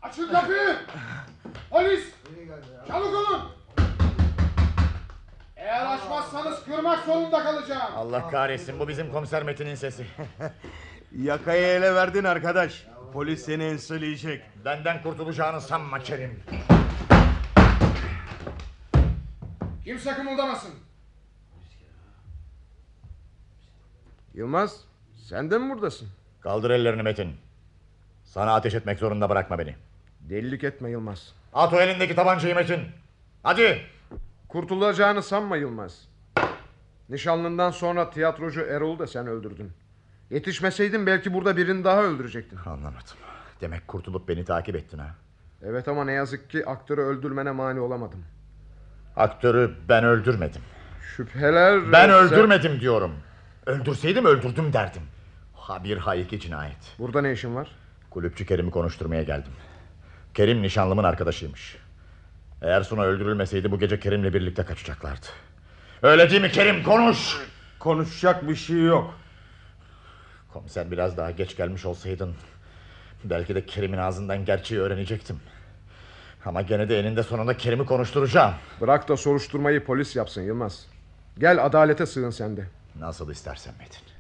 Açın 0.02 0.32
kapıyı! 0.32 0.78
Polis! 1.70 2.04
Çabuk 2.88 3.14
olun! 3.16 3.42
Eğer 5.56 5.86
açmazsanız 5.86 6.66
kırmak 6.66 7.06
zorunda 7.06 7.44
kalacağım. 7.44 7.94
Allah 7.96 8.30
kahretsin 8.30 8.80
bu 8.80 8.88
bizim 8.88 9.12
komiser 9.12 9.44
Metin'in 9.44 9.76
sesi. 9.76 10.08
Yakayı 11.18 11.68
ele 11.68 11.96
verdin 11.96 12.24
arkadaş. 12.24 12.88
Polis 13.14 13.46
seni 13.46 13.64
enseleyecek. 13.64 14.44
Benden 14.66 15.04
kurtulacağını 15.04 15.62
sanma 15.62 16.00
Kerim. 16.00 16.44
Kimse 19.84 20.14
kımıldamasın. 20.14 20.74
Yılmaz 24.34 24.86
sen 25.30 25.51
de 25.51 25.57
mi 25.57 25.69
buradasın? 25.69 26.07
Kaldır 26.41 26.69
ellerini 26.69 27.03
Metin. 27.03 27.36
Sana 28.23 28.55
ateş 28.55 28.73
etmek 28.73 28.99
zorunda 28.99 29.30
bırakma 29.30 29.59
beni. 29.59 29.76
Delilik 30.19 30.63
etme 30.63 30.89
Yılmaz. 30.89 31.34
At 31.53 31.73
o 31.73 31.82
elindeki 31.82 32.15
tabancayı 32.15 32.55
Metin. 32.55 32.82
Hadi. 33.43 33.82
Kurtulacağını 34.47 35.23
sanma 35.23 35.57
Yılmaz. 35.57 36.07
Nişanlından 37.09 37.71
sonra 37.71 38.09
tiyatrocu 38.09 38.61
Erol'u 38.61 38.99
da 38.99 39.07
sen 39.07 39.28
öldürdün. 39.28 39.71
Yetişmeseydin 40.30 41.07
belki 41.07 41.34
burada 41.34 41.57
birini 41.57 41.84
daha 41.84 42.03
öldürecektin. 42.03 42.57
Anlamadım. 42.65 43.17
Demek 43.61 43.88
kurtulup 43.88 44.28
beni 44.28 44.45
takip 44.45 44.76
ettin 44.76 44.97
ha. 44.97 45.15
Evet 45.63 45.88
ama 45.88 46.05
ne 46.05 46.11
yazık 46.11 46.49
ki 46.49 46.65
aktörü 46.65 47.01
öldürmene 47.01 47.51
mani 47.51 47.80
olamadım. 47.80 48.26
Aktörü 49.15 49.76
ben 49.89 50.03
öldürmedim. 50.03 50.61
Şüpheler... 51.15 51.91
Ben 51.91 52.09
öldürmedim 52.09 52.80
diyorum. 52.80 53.11
Öldürseydim 53.65 54.26
öldürdüm 54.26 54.73
derdim. 54.73 55.01
Ha 55.66 55.84
bir 55.84 55.97
ha 55.97 56.16
iki 56.16 56.39
cinayet. 56.39 56.78
Burada 56.99 57.22
ne 57.22 57.32
işin 57.32 57.55
var? 57.55 57.68
Kulüpçü 58.09 58.45
Kerim'i 58.45 58.72
konuşturmaya 58.72 59.24
geldim. 59.24 59.51
Kerim 60.34 60.61
nişanlımın 60.61 61.03
arkadaşıymış. 61.03 61.78
Eğer 62.61 62.82
Suna 62.82 63.03
öldürülmeseydi 63.03 63.72
bu 63.72 63.80
gece 63.80 63.99
Kerim'le 63.99 64.34
birlikte 64.34 64.66
kaçacaklardı. 64.66 65.26
Öyle 66.01 66.30
değil 66.30 66.41
mi 66.41 66.51
Kerim 66.51 66.84
konuş. 66.84 67.38
Konuşacak 67.80 68.49
bir 68.49 68.55
şey 68.55 68.84
yok. 68.84 69.13
Komiser 70.53 70.91
biraz 70.91 71.18
daha 71.18 71.32
geç 71.32 71.57
gelmiş 71.57 71.86
olsaydın... 71.86 72.36
...belki 73.24 73.55
de 73.55 73.66
Kerim'in 73.66 73.97
ağzından 73.97 74.45
gerçeği 74.45 74.82
öğrenecektim. 74.82 75.39
Ama 76.45 76.61
gene 76.61 76.89
de 76.89 76.99
eninde 76.99 77.24
sonunda 77.24 77.57
Kerim'i 77.57 77.86
konuşturacağım. 77.86 78.53
Bırak 78.82 79.09
da 79.09 79.18
soruşturmayı 79.18 79.86
polis 79.86 80.16
yapsın 80.16 80.41
Yılmaz. 80.41 80.88
Gel 81.39 81.66
adalete 81.66 82.05
sığın 82.05 82.30
sen 82.30 82.57
de. 82.57 82.68
Nasıl 82.99 83.32
istersen 83.32 83.74
Metin. 83.80 84.14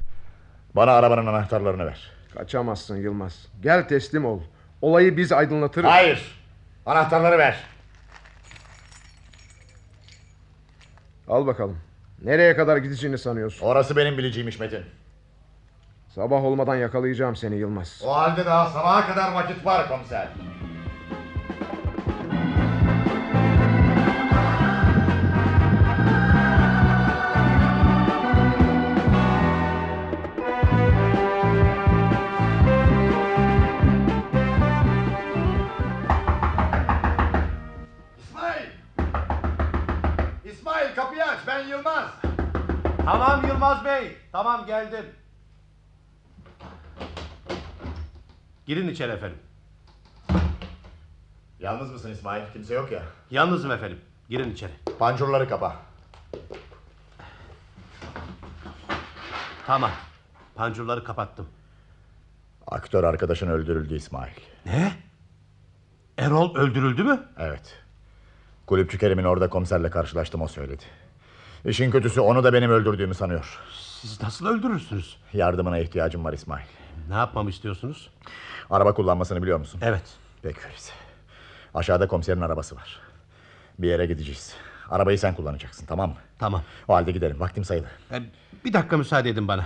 Bana 0.75 0.91
arabanın 0.91 1.25
anahtarlarını 1.25 1.85
ver. 1.85 2.11
Kaçamazsın 2.33 2.95
Yılmaz. 2.97 3.47
Gel 3.61 3.87
teslim 3.87 4.25
ol. 4.25 4.39
Olayı 4.81 5.17
biz 5.17 5.31
aydınlatırız. 5.31 5.89
Hayır. 5.89 6.41
Anahtarları 6.85 7.37
ver. 7.37 7.63
Al 11.27 11.47
bakalım. 11.47 11.77
Nereye 12.23 12.55
kadar 12.55 12.77
gideceğini 12.77 13.17
sanıyorsun? 13.17 13.65
Orası 13.65 13.95
benim 13.95 14.17
bileceğimmiş 14.17 14.59
Metin. 14.59 14.83
Sabah 16.15 16.43
olmadan 16.43 16.75
yakalayacağım 16.75 17.35
seni 17.35 17.55
Yılmaz. 17.55 18.01
O 18.05 18.15
halde 18.15 18.45
daha 18.45 18.69
sabaha 18.69 19.07
kadar 19.07 19.33
vakit 19.33 19.65
var 19.65 19.87
komiser. 19.87 20.27
Girin 48.65 48.87
içeri 48.87 49.11
efendim. 49.11 49.37
Yalnız 51.59 51.91
mısın 51.91 52.11
İsmail? 52.11 52.43
Kimse 52.53 52.73
yok 52.73 52.91
ya. 52.91 53.03
Yalnızım 53.31 53.71
efendim. 53.71 53.99
Girin 54.29 54.51
içeri. 54.51 54.71
Pancurları 54.99 55.49
kapa. 55.49 55.75
Tamam. 59.67 59.91
Pancurları 60.55 61.03
kapattım. 61.03 61.47
Aktör 62.67 63.03
arkadaşın 63.03 63.47
öldürüldü 63.47 63.95
İsmail. 63.95 64.33
Ne? 64.65 64.91
Erol 66.17 66.55
öldürüldü 66.55 67.03
mü? 67.03 67.23
Evet. 67.37 67.79
Kulüpçü 68.67 68.97
Kerim'in 68.97 69.23
orada 69.23 69.49
komiserle 69.49 69.89
karşılaştım 69.89 70.41
o 70.41 70.47
söyledi. 70.47 70.83
İşin 71.65 71.91
kötüsü 71.91 72.21
onu 72.21 72.43
da 72.43 72.53
benim 72.53 72.71
öldürdüğümü 72.71 73.13
sanıyor. 73.13 73.59
Siz 74.01 74.23
nasıl 74.23 74.45
öldürürsünüz? 74.47 75.17
Yardımına 75.33 75.77
ihtiyacım 75.79 76.25
var 76.25 76.33
İsmail. 76.33 76.65
Ne 77.09 77.15
yapmamı 77.15 77.49
istiyorsunuz? 77.49 78.09
Araba 78.69 78.93
kullanmasını 78.93 79.41
biliyor 79.43 79.59
musun? 79.59 79.79
Evet. 79.83 80.03
Peki 80.41 80.59
öyleyse. 80.65 80.93
Aşağıda 81.73 82.07
komiserin 82.07 82.41
arabası 82.41 82.75
var. 82.75 82.99
Bir 83.79 83.87
yere 83.87 84.05
gideceğiz. 84.05 84.53
Arabayı 84.89 85.19
sen 85.19 85.35
kullanacaksın 85.35 85.85
tamam 85.85 86.09
mı? 86.09 86.15
Tamam. 86.39 86.61
O 86.87 86.93
halde 86.93 87.11
gidelim 87.11 87.39
vaktim 87.39 87.63
sayılı. 87.63 87.87
E, 88.11 88.23
bir 88.65 88.73
dakika 88.73 88.97
müsaade 88.97 89.29
edin 89.29 89.47
bana. 89.47 89.65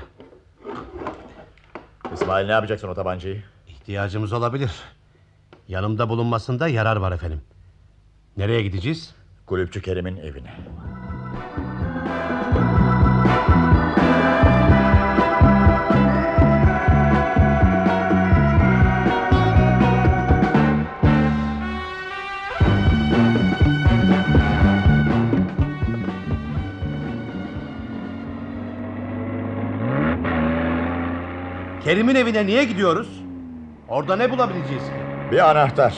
İsmail 2.13 2.45
ne 2.45 2.51
yapacaksın 2.51 2.87
o 2.87 2.93
tabancayı? 2.93 3.43
İhtiyacımız 3.67 4.33
olabilir. 4.33 4.71
Yanımda 5.67 6.09
bulunmasında 6.09 6.67
yarar 6.67 6.95
var 6.95 7.11
efendim. 7.11 7.41
Nereye 8.37 8.61
gideceğiz? 8.61 9.15
Kulüpçü 9.45 9.81
Kerim'in 9.81 10.17
evine. 10.17 10.55
Kerim'in 31.89 32.15
evine 32.15 32.45
niye 32.45 32.63
gidiyoruz? 32.63 33.23
Orada 33.87 34.15
ne 34.15 34.31
bulabileceğiz 34.31 34.83
ki? 34.83 34.93
Bir 35.31 35.49
anahtar. 35.49 35.95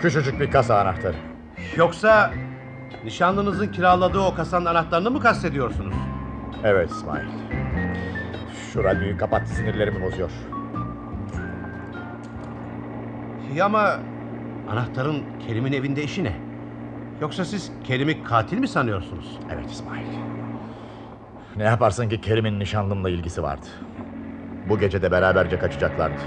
Küçücük 0.00 0.40
bir 0.40 0.50
kasa 0.50 0.80
anahtarı. 0.80 1.16
Yoksa 1.76 2.30
nişanlınızın 3.04 3.72
kiraladığı 3.72 4.20
o 4.20 4.34
kasanın 4.34 4.64
anahtarını 4.64 5.10
mı 5.10 5.20
kastediyorsunuz? 5.20 5.94
Evet 6.64 6.90
İsmail. 6.90 7.24
Şu 8.72 8.84
radyoyu 8.84 9.18
kapat 9.18 9.48
sinirlerimi 9.48 10.02
bozuyor. 10.02 10.30
İyi 13.50 13.64
ama 13.64 13.96
anahtarın 14.70 15.22
Kerim'in 15.46 15.72
evinde 15.72 16.02
işi 16.02 16.24
ne? 16.24 16.32
Yoksa 17.20 17.44
siz 17.44 17.72
Kerim'i 17.84 18.24
katil 18.24 18.58
mi 18.58 18.68
sanıyorsunuz? 18.68 19.38
Evet 19.54 19.70
İsmail. 19.70 20.06
Ne 21.56 21.64
yaparsın 21.64 22.08
ki 22.08 22.20
Kerim'in 22.20 22.60
nişanlımla 22.60 23.10
ilgisi 23.10 23.42
vardı. 23.42 23.66
Bu 24.68 24.78
gece 24.78 25.02
de 25.02 25.10
beraberce 25.10 25.58
kaçacaklardı. 25.58 26.20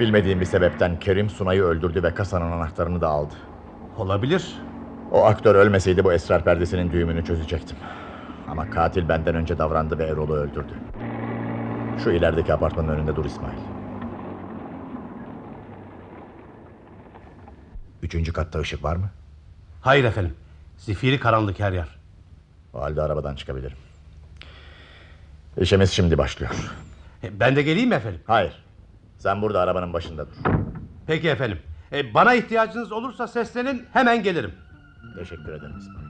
Bilmediğim 0.00 0.40
bir 0.40 0.46
sebepten 0.46 0.98
Kerim 0.98 1.30
Sunay'ı 1.30 1.62
öldürdü 1.62 2.02
ve 2.02 2.14
kasanın 2.14 2.52
anahtarını 2.52 3.00
da 3.00 3.08
aldı. 3.08 3.34
Olabilir. 3.98 4.56
O 5.12 5.24
aktör 5.24 5.54
ölmeseydi 5.54 6.04
bu 6.04 6.12
esrar 6.12 6.44
perdesinin 6.44 6.92
düğümünü 6.92 7.24
çözecektim. 7.24 7.76
Ama 8.48 8.70
katil 8.70 9.08
benden 9.08 9.34
önce 9.34 9.58
davrandı 9.58 9.98
ve 9.98 10.04
Erol'u 10.04 10.34
öldürdü. 10.34 10.72
Şu 12.04 12.10
ilerideki 12.10 12.52
apartmanın 12.52 12.88
önünde 12.88 13.16
dur 13.16 13.24
İsmail. 13.24 13.58
Üçüncü 18.02 18.32
katta 18.32 18.60
ışık 18.60 18.84
var 18.84 18.96
mı? 18.96 19.10
Hayır 19.80 20.04
efendim. 20.04 20.34
Zifiri 20.78 21.20
karanlık 21.20 21.60
her 21.60 21.72
yer. 21.72 21.88
O 22.74 22.80
halde 22.80 23.02
arabadan 23.02 23.34
çıkabilirim. 23.34 23.76
İşimiz 25.60 25.90
şimdi 25.90 26.18
başlıyor. 26.18 26.52
E, 27.24 27.40
Ben 27.40 27.56
de 27.56 27.62
geleyim 27.62 27.88
mi 27.88 27.94
efendim? 27.94 28.20
Hayır. 28.26 28.52
Sen 29.18 29.42
burada 29.42 29.60
arabanın 29.60 29.92
başında 29.92 30.26
dur. 30.26 30.52
Peki 31.06 31.28
efendim. 31.28 31.58
E, 31.92 32.14
bana 32.14 32.34
ihtiyacınız 32.34 32.92
olursa 32.92 33.28
seslenin 33.28 33.86
hemen 33.92 34.22
gelirim. 34.22 34.52
Teşekkür 35.18 35.52
ederim 35.52 35.78
İsmail. 35.78 36.09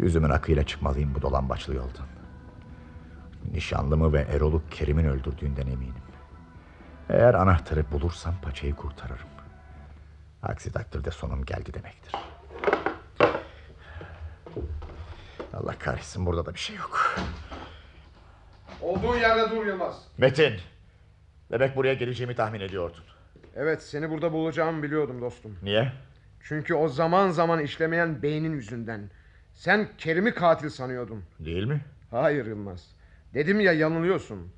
Yüzümün 0.00 0.30
akıyla 0.30 0.62
çıkmalıyım 0.66 1.14
bu 1.14 1.22
dolambaçlı 1.22 1.74
yoldan. 1.74 2.06
Nişanlımı 3.52 4.12
ve 4.12 4.20
Erol'u 4.20 4.62
Kerim'in 4.70 5.04
öldürdüğünden 5.04 5.66
eminim. 5.66 5.94
Eğer 7.08 7.34
anahtarı 7.34 7.90
bulursam 7.92 8.34
paçayı 8.42 8.74
kurtarırım. 8.74 9.28
Aksi 10.42 10.72
takdirde 10.72 11.10
sonum 11.10 11.44
geldi 11.44 11.74
demektir. 11.74 12.14
Allah 15.54 15.78
kahretsin 15.78 16.26
burada 16.26 16.46
da 16.46 16.54
bir 16.54 16.58
şey 16.58 16.76
yok. 16.76 17.16
Olduğun 18.80 19.16
yerde 19.16 19.50
dur 19.50 19.66
Yılmaz. 19.66 20.02
Metin. 20.18 20.60
Demek 21.50 21.76
buraya 21.76 21.94
geleceğimi 21.94 22.34
tahmin 22.34 22.60
ediyordun. 22.60 23.04
Evet 23.56 23.82
seni 23.82 24.10
burada 24.10 24.32
bulacağımı 24.32 24.82
biliyordum 24.82 25.20
dostum. 25.20 25.58
Niye? 25.62 25.92
Çünkü 26.40 26.74
o 26.74 26.88
zaman 26.88 27.30
zaman 27.30 27.60
işlemeyen 27.60 28.22
beynin 28.22 28.52
yüzünden. 28.52 29.10
Sen 29.60 29.88
Kerim'i 29.98 30.34
katil 30.34 30.68
sanıyordun. 30.68 31.24
Değil 31.40 31.64
mi? 31.64 31.84
Hayır 32.10 32.46
Yılmaz. 32.46 32.86
Dedim 33.34 33.60
ya 33.60 33.72
yanılıyorsun. 33.72 34.52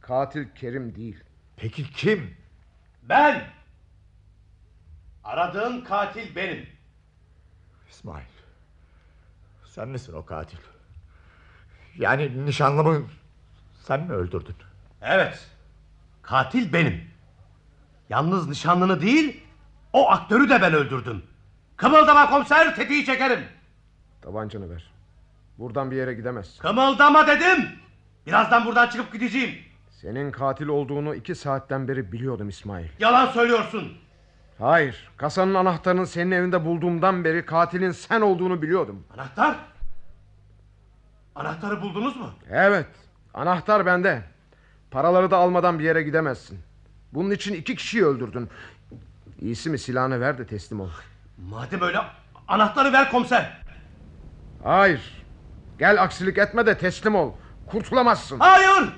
Katil 0.00 0.48
Kerim 0.54 0.94
değil. 0.94 1.24
Peki 1.56 1.90
kim? 1.90 2.36
Ben! 3.02 3.44
Aradığın 5.24 5.80
katil 5.80 6.36
benim. 6.36 6.66
İsmail. 7.88 8.24
Sen 9.64 9.88
misin 9.88 10.12
o 10.12 10.24
katil? 10.24 10.58
Yani 11.98 12.46
nişanlımı 12.46 13.06
sen 13.84 14.00
mi 14.00 14.12
öldürdün? 14.12 14.56
Evet. 15.02 15.50
Katil 16.22 16.72
benim. 16.72 17.10
Yalnız 18.08 18.48
nişanlını 18.48 19.00
değil, 19.00 19.44
o 19.92 20.10
aktörü 20.10 20.48
de 20.48 20.62
ben 20.62 20.72
öldürdüm. 20.72 21.22
Kımıldama 21.76 22.30
komiser, 22.30 22.76
tetiği 22.76 23.04
çekerim. 23.04 23.57
Tabancanı 24.22 24.70
ver. 24.70 24.90
Buradan 25.58 25.90
bir 25.90 25.96
yere 25.96 26.14
gidemezsin. 26.14 26.60
Kımıldama 26.62 27.26
dedim. 27.26 27.68
Birazdan 28.26 28.66
buradan 28.66 28.88
çıkıp 28.88 29.12
gideceğim. 29.12 29.54
Senin 29.90 30.30
katil 30.30 30.66
olduğunu 30.68 31.14
iki 31.14 31.34
saatten 31.34 31.88
beri 31.88 32.12
biliyordum 32.12 32.48
İsmail. 32.48 32.88
Yalan 32.98 33.26
söylüyorsun. 33.26 33.92
Hayır. 34.58 35.08
Kasanın 35.16 35.54
anahtarını 35.54 36.06
senin 36.06 36.30
evinde 36.30 36.64
bulduğumdan 36.64 37.24
beri 37.24 37.46
katilin 37.46 37.90
sen 37.90 38.20
olduğunu 38.20 38.62
biliyordum. 38.62 39.04
Anahtar? 39.14 39.56
Anahtarı 41.34 41.82
buldunuz 41.82 42.16
mu? 42.16 42.30
Evet. 42.50 42.86
Anahtar 43.34 43.86
bende. 43.86 44.22
Paraları 44.90 45.30
da 45.30 45.36
almadan 45.36 45.78
bir 45.78 45.84
yere 45.84 46.02
gidemezsin. 46.02 46.58
Bunun 47.12 47.30
için 47.30 47.54
iki 47.54 47.74
kişiyi 47.76 48.04
öldürdün. 48.04 48.48
İyisi 49.40 49.70
mi 49.70 49.78
silahını 49.78 50.20
ver 50.20 50.38
de 50.38 50.46
teslim 50.46 50.80
ol. 50.80 50.88
Madem 51.50 51.82
öyle 51.82 51.98
anahtarı 52.48 52.92
ver 52.92 53.10
komiser. 53.10 53.60
Hayır. 54.64 55.24
Gel 55.78 56.02
aksilik 56.02 56.38
etme 56.38 56.66
de 56.66 56.78
teslim 56.78 57.14
ol. 57.14 57.32
Kurtulamazsın. 57.66 58.38
Hayır. 58.38 58.88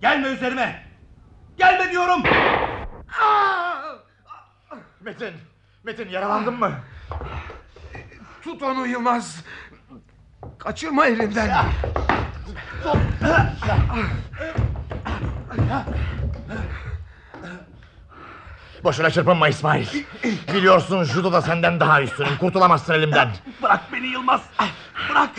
Gelme 0.00 0.28
üzerime. 0.28 0.86
Gelme 1.58 1.90
diyorum. 1.90 2.22
Metin. 5.00 5.34
Metin 5.84 6.08
yaralandın 6.08 6.54
mı? 6.58 6.72
Tut 8.42 8.62
onu 8.62 8.86
Yılmaz. 8.86 9.44
Kaçırma 10.58 11.06
elinden. 11.06 11.50
Boşuna 18.84 19.10
çırpınma 19.10 19.48
İsmail. 19.48 19.86
Biliyorsun 20.54 21.04
judo 21.04 21.32
da 21.32 21.42
senden 21.42 21.80
daha 21.80 22.02
üstünüm. 22.02 22.38
Kurtulamazsın 22.40 22.92
elimden. 22.94 23.28
Bırak 23.62 23.80
beni 23.92 24.06
Yılmaz. 24.06 24.40
Bırak. 25.10 25.30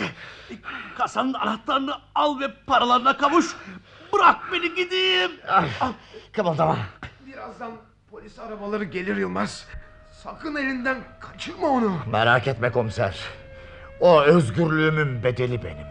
Kasanın 0.98 1.34
anahtarını 1.34 1.94
al 2.14 2.40
ve 2.40 2.44
paralarına 2.66 3.16
kavuş. 3.16 3.46
Bırak 4.12 4.36
beni 4.52 4.74
gideyim. 4.74 5.30
Kımıldama. 6.32 6.76
Birazdan 7.26 7.70
polis 8.10 8.38
arabaları 8.38 8.84
gelir 8.84 9.16
Yılmaz. 9.16 9.66
Sakın 10.10 10.56
elinden 10.56 10.98
kaçırma 11.20 11.68
onu. 11.68 11.96
Merak 12.12 12.48
etme 12.48 12.72
komiser. 12.72 13.18
O 14.00 14.22
özgürlüğümün 14.22 15.22
bedeli 15.24 15.64
benim. 15.64 15.86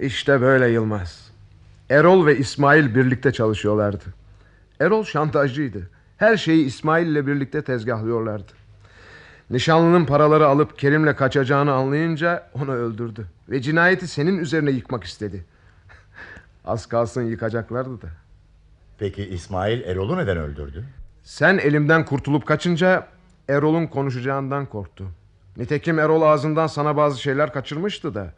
İşte 0.00 0.40
böyle 0.40 0.68
Yılmaz. 0.68 1.30
Erol 1.90 2.26
ve 2.26 2.38
İsmail 2.38 2.94
birlikte 2.94 3.32
çalışıyorlardı. 3.32 4.04
Erol 4.80 5.04
şantajcıydı. 5.04 5.90
Her 6.16 6.36
şeyi 6.36 6.64
İsmail 6.64 7.06
ile 7.06 7.26
birlikte 7.26 7.62
tezgahlıyorlardı. 7.62 8.52
Nişanlının 9.50 10.06
paraları 10.06 10.46
alıp 10.46 10.78
Kerim'le 10.78 11.14
kaçacağını 11.14 11.72
anlayınca 11.72 12.50
onu 12.54 12.72
öldürdü. 12.72 13.26
Ve 13.48 13.62
cinayeti 13.62 14.08
senin 14.08 14.38
üzerine 14.38 14.70
yıkmak 14.70 15.04
istedi. 15.04 15.44
Az 16.64 16.86
kalsın 16.86 17.22
yıkacaklardı 17.22 18.02
da. 18.02 18.08
Peki 18.98 19.24
İsmail 19.24 19.82
Erol'u 19.82 20.16
neden 20.16 20.36
öldürdü? 20.36 20.84
Sen 21.22 21.58
elimden 21.58 22.04
kurtulup 22.04 22.46
kaçınca 22.46 23.06
Erol'un 23.48 23.86
konuşacağından 23.86 24.66
korktu. 24.66 25.04
Nitekim 25.56 25.98
Erol 25.98 26.22
ağzından 26.22 26.66
sana 26.66 26.96
bazı 26.96 27.20
şeyler 27.20 27.52
kaçırmıştı 27.52 28.14
da. 28.14 28.32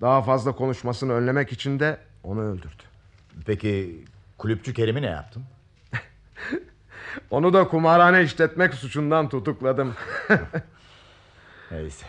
Daha 0.00 0.22
fazla 0.22 0.52
konuşmasını 0.52 1.12
önlemek 1.12 1.52
için 1.52 1.80
de 1.80 1.98
onu 2.24 2.40
öldürdü. 2.40 2.82
Peki 3.46 4.04
kulüpçü 4.38 4.74
Kerim'i 4.74 5.02
ne 5.02 5.06
yaptın? 5.06 5.44
Onu 7.30 7.52
da 7.52 7.68
kumarhane 7.68 8.22
işletmek 8.22 8.74
suçundan 8.74 9.28
tutukladım. 9.28 9.94
Neyse. 11.70 12.06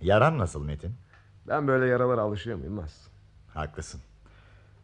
Yaran 0.00 0.38
nasıl 0.38 0.64
Metin? 0.64 0.94
Ben 1.48 1.68
böyle 1.68 1.86
yaralara 1.86 2.20
alışığım 2.20 2.64
Yılmaz. 2.64 3.08
Haklısın. 3.54 4.00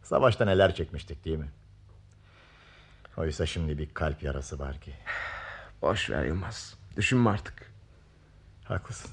Savaşta 0.03 0.45
neler 0.45 0.75
çekmiştik 0.75 1.25
değil 1.25 1.37
mi? 1.37 1.49
Oysa 3.17 3.45
şimdi 3.45 3.77
bir 3.77 3.93
kalp 3.93 4.23
yarası 4.23 4.59
var 4.59 4.79
ki. 4.79 4.93
Boş 5.81 6.09
ver 6.09 6.25
Yılmaz. 6.25 6.77
Düşünme 6.97 7.29
artık. 7.29 7.70
Haklısın. 8.71 9.11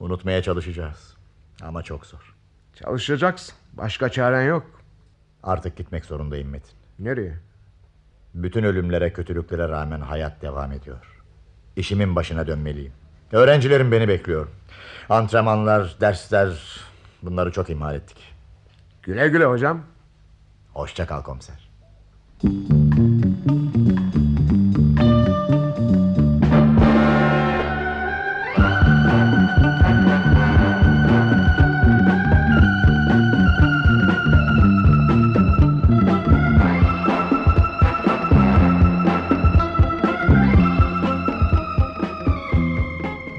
Unutmaya 0.00 0.42
çalışacağız. 0.42 1.14
Ama 1.62 1.82
çok 1.82 2.06
zor. 2.06 2.34
Çalışacaksın. 2.74 3.54
Başka 3.72 4.08
çaren 4.08 4.42
yok. 4.42 4.66
Artık 5.42 5.76
gitmek 5.76 6.04
zorundayım 6.04 6.48
Metin. 6.48 6.72
Nereye? 6.98 7.38
Bütün 8.34 8.64
ölümlere, 8.64 9.12
kötülüklere 9.12 9.68
rağmen 9.68 10.00
hayat 10.00 10.42
devam 10.42 10.72
ediyor. 10.72 11.22
İşimin 11.76 12.16
başına 12.16 12.46
dönmeliyim. 12.46 12.92
Öğrencilerim 13.32 13.92
beni 13.92 14.08
bekliyor. 14.08 14.48
Antrenmanlar, 15.08 15.96
dersler 16.00 16.80
bunları 17.22 17.52
çok 17.52 17.70
ihmal 17.70 17.94
ettik. 17.94 18.18
Güle 19.02 19.28
güle 19.28 19.44
hocam. 19.44 19.82
Hoşça 20.72 21.06
kal 21.06 21.22
komiser. 21.22 21.70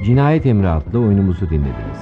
Cinayet 0.06 0.46
Emri 0.46 0.70
adlı 0.70 1.00
oyunumuzu 1.00 1.50
dinlediniz. 1.50 2.02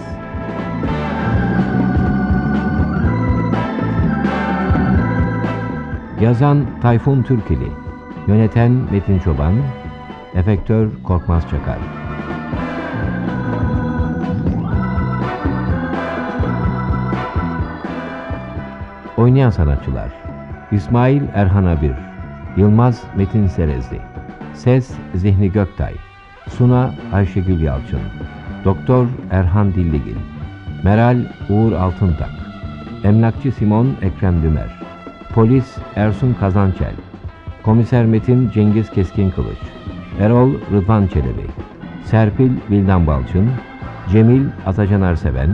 Yazan 6.21 6.65
Tayfun 6.81 7.23
Türkeli 7.23 7.67
Yöneten 8.27 8.71
Metin 8.91 9.19
Çoban 9.19 9.53
Efektör 10.35 10.89
Korkmaz 11.03 11.43
Çakar 11.49 11.77
Oynayan 19.17 19.49
sanatçılar 19.49 20.09
İsmail 20.71 21.21
Erhan 21.33 21.65
Abir 21.65 21.95
Yılmaz 22.57 23.03
Metin 23.17 23.47
Serezli 23.47 24.01
Ses 24.53 24.91
Zihni 25.15 25.51
Göktay 25.51 25.93
Suna 26.49 26.93
Ayşegül 27.13 27.61
Yalçın. 27.61 27.99
Doktor 28.65 29.07
Erhan 29.31 29.73
Dilligil. 29.73 30.15
Meral 30.83 31.17
Uğur 31.49 31.71
Altıntak. 31.71 32.29
Emlakçı 33.03 33.51
Simon 33.51 33.87
Ekrem 34.01 34.43
Dümer. 34.43 34.79
Polis 35.33 35.77
Ersun 35.95 36.35
Kazançel. 36.39 36.93
Komiser 37.63 38.05
Metin 38.05 38.49
Cengiz 38.49 38.89
Keskin 38.89 39.29
Kılıç. 39.31 39.57
Erol 40.19 40.53
Rıdvan 40.73 41.07
Çelebi. 41.07 41.47
Serpil 42.05 42.51
Vildan 42.69 43.07
Balçın. 43.07 43.49
Cemil 44.11 44.45
Atacan 44.65 45.01
Arseven. 45.01 45.49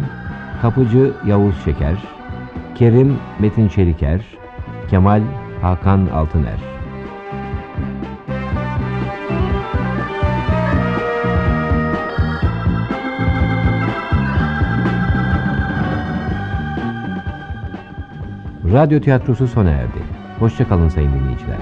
Kapıcı 0.61 1.13
Yavuz 1.27 1.63
Şeker. 1.65 1.97
Kerim 2.75 3.17
Metin 3.39 3.67
Çeliker. 3.67 4.21
Kemal 4.89 5.21
Hakan 5.61 6.07
Altıner 6.13 6.78
Radyo 18.73 19.01
tiyatrosu 19.01 19.47
sona 19.47 19.69
erdi. 19.69 19.99
Hoşçakalın 20.39 20.89
sayın 20.89 21.13
dinleyiciler. 21.13 21.57